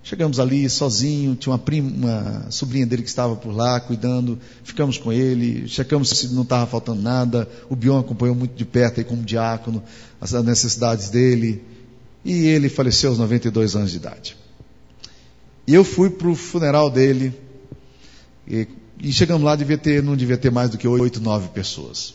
Chegamos 0.04 0.40
ali 0.40 0.68
sozinho, 0.68 1.36
tinha 1.36 1.52
uma 1.52 1.58
prima, 1.58 1.88
uma 1.88 2.50
sobrinha 2.50 2.84
dele 2.84 3.02
que 3.02 3.08
estava 3.08 3.36
por 3.36 3.54
lá 3.54 3.78
cuidando, 3.78 4.36
ficamos 4.64 4.98
com 4.98 5.12
ele, 5.12 5.68
checamos 5.68 6.08
se 6.08 6.28
não 6.34 6.42
estava 6.42 6.66
faltando 6.66 7.00
nada. 7.00 7.48
O 7.70 7.76
Bion 7.76 8.00
acompanhou 8.00 8.34
muito 8.34 8.54
de 8.54 8.64
perto 8.64 8.98
aí 8.98 9.04
como 9.04 9.22
diácono 9.22 9.82
as 10.20 10.32
necessidades 10.32 11.08
dele. 11.08 11.62
E 12.24 12.46
ele 12.46 12.68
faleceu 12.68 13.10
aos 13.10 13.18
92 13.18 13.76
anos 13.76 13.92
de 13.92 13.96
idade. 13.96 14.36
E 15.66 15.74
eu 15.74 15.84
fui 15.84 16.10
para 16.10 16.28
o 16.28 16.34
funeral 16.34 16.90
dele, 16.90 17.32
e, 18.48 18.66
e, 18.98 19.12
chegamos 19.12 19.44
lá, 19.44 19.54
devia 19.54 19.78
ter, 19.78 20.02
não 20.02 20.16
devia 20.16 20.36
ter 20.36 20.50
mais 20.50 20.70
do 20.70 20.76
que 20.76 20.88
oito, 20.88 21.20
nove 21.20 21.48
pessoas. 21.50 22.14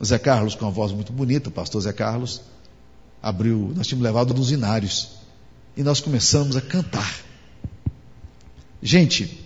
O 0.00 0.04
Zé 0.04 0.18
Carlos, 0.18 0.56
com 0.56 0.64
uma 0.64 0.70
voz 0.72 0.90
muito 0.90 1.12
bonita, 1.12 1.48
o 1.48 1.52
pastor 1.52 1.80
Zé 1.82 1.92
Carlos, 1.92 2.40
abriu, 3.22 3.72
nós 3.76 3.86
tínhamos 3.86 4.04
levado 4.04 4.34
nos 4.34 4.50
inários 4.50 5.19
e 5.76 5.82
nós 5.82 6.00
começamos 6.00 6.56
a 6.56 6.60
cantar. 6.60 7.24
Gente, 8.82 9.38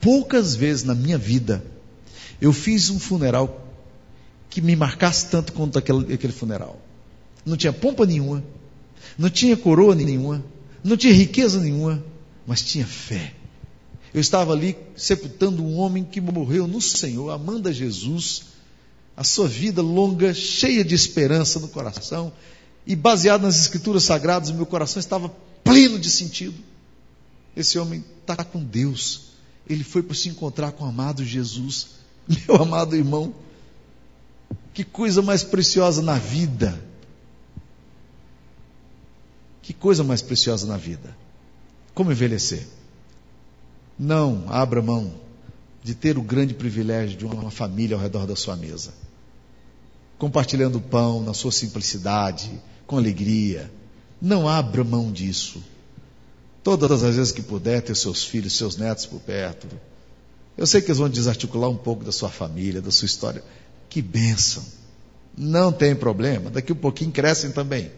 poucas 0.00 0.54
vezes 0.54 0.84
na 0.84 0.94
minha 0.94 1.18
vida 1.18 1.64
eu 2.40 2.52
fiz 2.52 2.90
um 2.90 2.98
funeral 2.98 3.64
que 4.50 4.60
me 4.60 4.76
marcasse 4.76 5.26
tanto 5.26 5.52
quanto 5.52 5.78
aquele, 5.78 6.14
aquele 6.14 6.32
funeral. 6.32 6.80
Não 7.44 7.56
tinha 7.56 7.72
pompa 7.72 8.06
nenhuma, 8.06 8.42
não 9.18 9.30
tinha 9.30 9.56
coroa 9.56 9.94
nenhuma, 9.94 10.44
não 10.82 10.96
tinha 10.96 11.12
riqueza 11.12 11.60
nenhuma, 11.60 12.02
mas 12.46 12.62
tinha 12.62 12.86
fé. 12.86 13.34
Eu 14.12 14.20
estava 14.20 14.52
ali 14.52 14.76
sepultando 14.96 15.62
um 15.62 15.76
homem 15.76 16.04
que 16.04 16.20
morreu 16.20 16.68
no 16.68 16.80
Senhor, 16.80 17.30
amando 17.30 17.68
a 17.68 17.72
Jesus, 17.72 18.44
a 19.16 19.24
sua 19.24 19.48
vida 19.48 19.82
longa, 19.82 20.32
cheia 20.32 20.84
de 20.84 20.94
esperança 20.94 21.58
no 21.58 21.68
coração, 21.68 22.32
e 22.86 22.94
baseado 22.94 23.42
nas 23.42 23.58
Escrituras 23.58 24.04
Sagradas, 24.04 24.50
o 24.50 24.54
meu 24.54 24.66
coração 24.66 25.00
estava 25.00 25.32
pleno 25.64 25.98
de 25.98 26.10
sentido. 26.10 26.62
Esse 27.56 27.78
homem 27.78 28.04
está 28.20 28.44
com 28.44 28.62
Deus. 28.62 29.32
Ele 29.68 29.82
foi 29.82 30.02
para 30.02 30.14
se 30.14 30.28
encontrar 30.28 30.72
com 30.72 30.84
o 30.84 30.88
amado 30.88 31.24
Jesus. 31.24 31.88
Meu 32.28 32.62
amado 32.62 32.94
irmão, 32.94 33.34
que 34.72 34.84
coisa 34.84 35.22
mais 35.22 35.42
preciosa 35.42 36.02
na 36.02 36.18
vida. 36.18 36.80
Que 39.62 39.72
coisa 39.72 40.04
mais 40.04 40.20
preciosa 40.20 40.66
na 40.66 40.76
vida. 40.76 41.16
Como 41.94 42.12
envelhecer? 42.12 42.66
Não 43.98 44.44
abra 44.48 44.82
mão 44.82 45.14
de 45.82 45.94
ter 45.94 46.18
o 46.18 46.22
grande 46.22 46.52
privilégio 46.54 47.16
de 47.16 47.24
uma 47.24 47.50
família 47.50 47.96
ao 47.96 48.02
redor 48.02 48.26
da 48.26 48.34
sua 48.34 48.56
mesa. 48.56 48.92
Compartilhando 50.18 50.76
o 50.76 50.82
pão 50.82 51.22
na 51.22 51.32
sua 51.34 51.52
simplicidade, 51.52 52.60
com 52.86 52.96
alegria, 52.96 53.70
não 54.20 54.48
abra 54.48 54.82
mão 54.84 55.12
disso. 55.12 55.62
Todas 56.62 57.02
as 57.02 57.16
vezes 57.16 57.32
que 57.32 57.42
puder 57.42 57.82
ter 57.82 57.94
seus 57.94 58.24
filhos, 58.24 58.56
seus 58.56 58.76
netos 58.76 59.06
por 59.06 59.20
perto. 59.20 59.66
Eu 60.56 60.66
sei 60.66 60.80
que 60.80 60.88
eles 60.88 60.98
vão 60.98 61.08
desarticular 61.08 61.68
um 61.68 61.76
pouco 61.76 62.04
da 62.04 62.12
sua 62.12 62.30
família, 62.30 62.80
da 62.80 62.90
sua 62.90 63.06
história. 63.06 63.44
Que 63.88 64.00
bênção. 64.00 64.64
Não 65.36 65.72
tem 65.72 65.94
problema. 65.94 66.50
Daqui 66.50 66.72
um 66.72 66.76
pouquinho 66.76 67.10
crescem 67.10 67.50
também. 67.50 67.90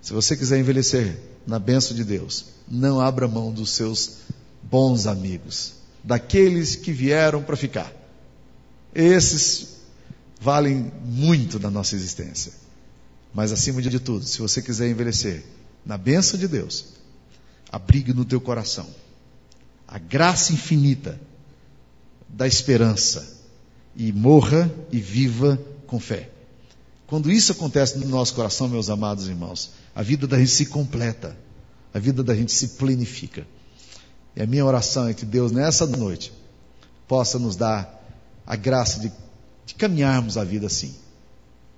Se 0.00 0.12
você 0.12 0.36
quiser 0.36 0.58
envelhecer 0.58 1.18
na 1.46 1.58
bênção 1.58 1.94
de 1.94 2.04
Deus, 2.04 2.46
não 2.68 3.00
abra 3.00 3.28
mão 3.28 3.52
dos 3.52 3.70
seus 3.70 4.18
bons 4.62 5.06
amigos, 5.06 5.74
daqueles 6.02 6.74
que 6.74 6.92
vieram 6.92 7.42
para 7.42 7.56
ficar. 7.56 7.92
Esses 8.94 9.76
valem 10.40 10.90
muito 11.04 11.58
na 11.58 11.70
nossa 11.70 11.94
existência. 11.94 12.52
Mas 13.36 13.52
acima 13.52 13.82
de 13.82 14.00
tudo, 14.00 14.24
se 14.24 14.38
você 14.38 14.62
quiser 14.62 14.88
envelhecer 14.88 15.44
na 15.84 15.98
bênção 15.98 16.40
de 16.40 16.48
Deus, 16.48 16.86
abrigue 17.70 18.14
no 18.14 18.24
teu 18.24 18.40
coração 18.40 18.88
a 19.86 19.98
graça 19.98 20.54
infinita 20.54 21.20
da 22.26 22.46
esperança 22.46 23.36
e 23.94 24.10
morra 24.10 24.74
e 24.90 24.98
viva 24.98 25.60
com 25.86 26.00
fé. 26.00 26.30
Quando 27.06 27.30
isso 27.30 27.52
acontece 27.52 27.98
no 27.98 28.08
nosso 28.08 28.32
coração, 28.32 28.68
meus 28.68 28.88
amados 28.88 29.28
irmãos, 29.28 29.72
a 29.94 30.02
vida 30.02 30.26
da 30.26 30.38
gente 30.38 30.52
se 30.52 30.64
completa, 30.64 31.36
a 31.92 31.98
vida 31.98 32.22
da 32.22 32.34
gente 32.34 32.52
se 32.52 32.68
plenifica. 32.68 33.46
E 34.34 34.40
a 34.40 34.46
minha 34.46 34.64
oração 34.64 35.08
é 35.08 35.12
que 35.12 35.26
Deus, 35.26 35.52
nessa 35.52 35.84
noite, 35.84 36.32
possa 37.06 37.38
nos 37.38 37.54
dar 37.54 38.02
a 38.46 38.56
graça 38.56 38.98
de, 38.98 39.12
de 39.66 39.74
caminharmos 39.74 40.38
a 40.38 40.42
vida 40.42 40.68
assim 40.68 40.94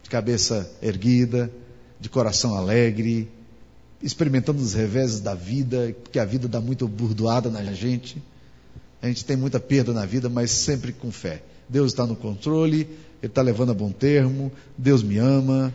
de 0.08 0.10
cabeça 0.10 0.70
erguida, 0.80 1.52
de 2.00 2.08
coração 2.08 2.54
alegre, 2.54 3.28
experimentando 4.02 4.62
os 4.62 4.72
reveses 4.72 5.20
da 5.20 5.34
vida, 5.34 5.94
porque 6.02 6.18
a 6.18 6.24
vida 6.24 6.48
dá 6.48 6.62
muita 6.62 6.86
burdoada 6.86 7.50
na 7.50 7.62
gente. 7.74 8.16
A 9.02 9.06
gente 9.06 9.22
tem 9.22 9.36
muita 9.36 9.60
perda 9.60 9.92
na 9.92 10.06
vida, 10.06 10.30
mas 10.30 10.50
sempre 10.50 10.92
com 10.92 11.12
fé. 11.12 11.42
Deus 11.68 11.92
está 11.92 12.06
no 12.06 12.16
controle, 12.16 12.88
Ele 13.22 13.30
está 13.30 13.42
levando 13.42 13.70
a 13.70 13.74
bom 13.74 13.92
termo, 13.92 14.50
Deus 14.78 15.02
me 15.02 15.18
ama, 15.18 15.74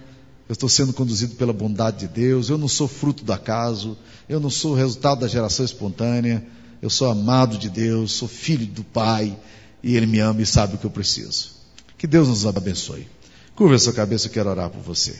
eu 0.49 0.53
estou 0.53 0.67
sendo 0.67 0.93
conduzido 0.93 1.35
pela 1.35 1.53
bondade 1.53 1.99
de 1.99 2.07
Deus, 2.07 2.49
eu 2.49 2.57
não 2.57 2.67
sou 2.67 2.87
fruto 2.87 3.23
do 3.23 3.31
acaso, 3.31 3.95
eu 4.27 4.39
não 4.39 4.49
sou 4.49 4.73
resultado 4.73 5.19
da 5.19 5.27
geração 5.27 5.63
espontânea, 5.63 6.43
eu 6.81 6.89
sou 6.89 7.07
amado 7.07 7.55
de 7.55 7.69
Deus, 7.69 8.13
sou 8.13 8.27
filho 8.27 8.65
do 8.65 8.83
Pai, 8.83 9.37
e 9.83 9.95
Ele 9.95 10.07
me 10.07 10.17
ama 10.17 10.41
e 10.41 10.45
sabe 10.45 10.73
o 10.73 10.77
que 10.79 10.85
eu 10.85 10.91
preciso. 10.91 11.51
Que 11.99 12.07
Deus 12.07 12.27
nos 12.27 12.47
abençoe. 12.47 13.05
Curva 13.55 13.75
a 13.75 13.79
sua 13.79 13.93
cabeça, 13.93 14.27
eu 14.27 14.31
quero 14.31 14.49
orar 14.49 14.69
por 14.69 14.81
você. 14.81 15.15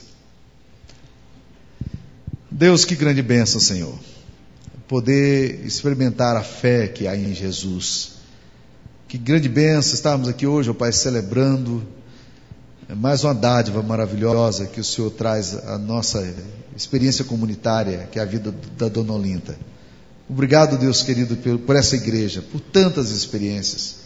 Deus, 2.49 2.83
que 2.83 2.95
grande 2.95 3.21
bênção, 3.21 3.61
Senhor. 3.61 3.93
Poder 4.87 5.63
experimentar 5.65 6.35
a 6.35 6.43
fé 6.43 6.87
que 6.87 7.07
há 7.07 7.15
em 7.15 7.33
Jesus. 7.33 8.13
Que 9.07 9.19
grande 9.19 9.47
bênção 9.47 9.93
estarmos 9.93 10.27
aqui 10.27 10.47
hoje, 10.47 10.69
ó 10.69 10.73
Pai, 10.73 10.91
celebrando 10.91 11.83
mais 12.95 13.23
uma 13.23 13.35
dádiva 13.35 13.83
maravilhosa 13.83 14.65
que 14.65 14.79
o 14.79 14.83
Senhor 14.83 15.11
traz 15.11 15.55
à 15.67 15.77
nossa 15.77 16.27
experiência 16.75 17.23
comunitária, 17.23 18.09
que 18.11 18.17
é 18.17 18.21
a 18.21 18.25
vida 18.25 18.53
da 18.75 18.87
Dona 18.87 19.13
Olinda. 19.13 19.57
Obrigado, 20.27 20.77
Deus 20.77 21.03
querido, 21.03 21.35
por 21.35 21.75
essa 21.75 21.95
igreja, 21.95 22.41
por 22.41 22.59
tantas 22.59 23.11
experiências, 23.11 23.97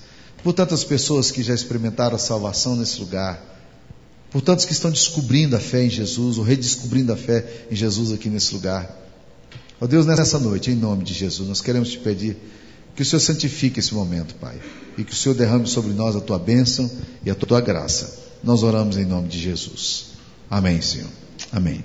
por 0.43 0.51
tantas 0.51 0.83
pessoas 0.83 1.31
que 1.31 1.41
já 1.41 1.53
experimentaram 1.53 2.17
a 2.17 2.19
salvação 2.19 2.75
nesse 2.75 2.99
lugar 2.99 3.57
por 4.31 4.41
tantos 4.41 4.65
que 4.65 4.73
estão 4.73 4.91
descobrindo 4.91 5.55
a 5.55 5.59
fé 5.59 5.83
em 5.83 5.89
Jesus, 5.89 6.37
ou 6.37 6.43
redescobrindo 6.43 7.13
a 7.13 7.17
fé 7.17 7.65
em 7.71 7.75
Jesus 7.75 8.11
aqui 8.11 8.29
nesse 8.29 8.53
lugar. 8.53 8.89
Ó 9.79 9.85
oh 9.85 9.87
Deus, 9.87 10.05
nessa 10.05 10.39
noite, 10.39 10.71
em 10.71 10.75
nome 10.75 11.03
de 11.03 11.13
Jesus, 11.13 11.47
nós 11.47 11.61
queremos 11.61 11.89
te 11.89 11.99
pedir 11.99 12.35
que 12.95 13.03
o 13.03 13.05
Senhor 13.05 13.19
santifique 13.19 13.79
esse 13.79 13.93
momento, 13.93 14.33
Pai, 14.35 14.59
e 14.97 15.03
que 15.03 15.13
o 15.13 15.15
Senhor 15.15 15.35
derrame 15.35 15.67
sobre 15.67 15.93
nós 15.93 16.15
a 16.15 16.19
tua 16.19 16.39
bênção 16.39 16.89
e 17.23 17.29
a 17.29 17.35
tua 17.35 17.61
graça. 17.61 18.17
Nós 18.43 18.63
oramos 18.63 18.97
em 18.97 19.05
nome 19.05 19.27
de 19.27 19.39
Jesus. 19.39 20.07
Amém, 20.49 20.81
Senhor. 20.81 21.09
Amém. 21.51 21.83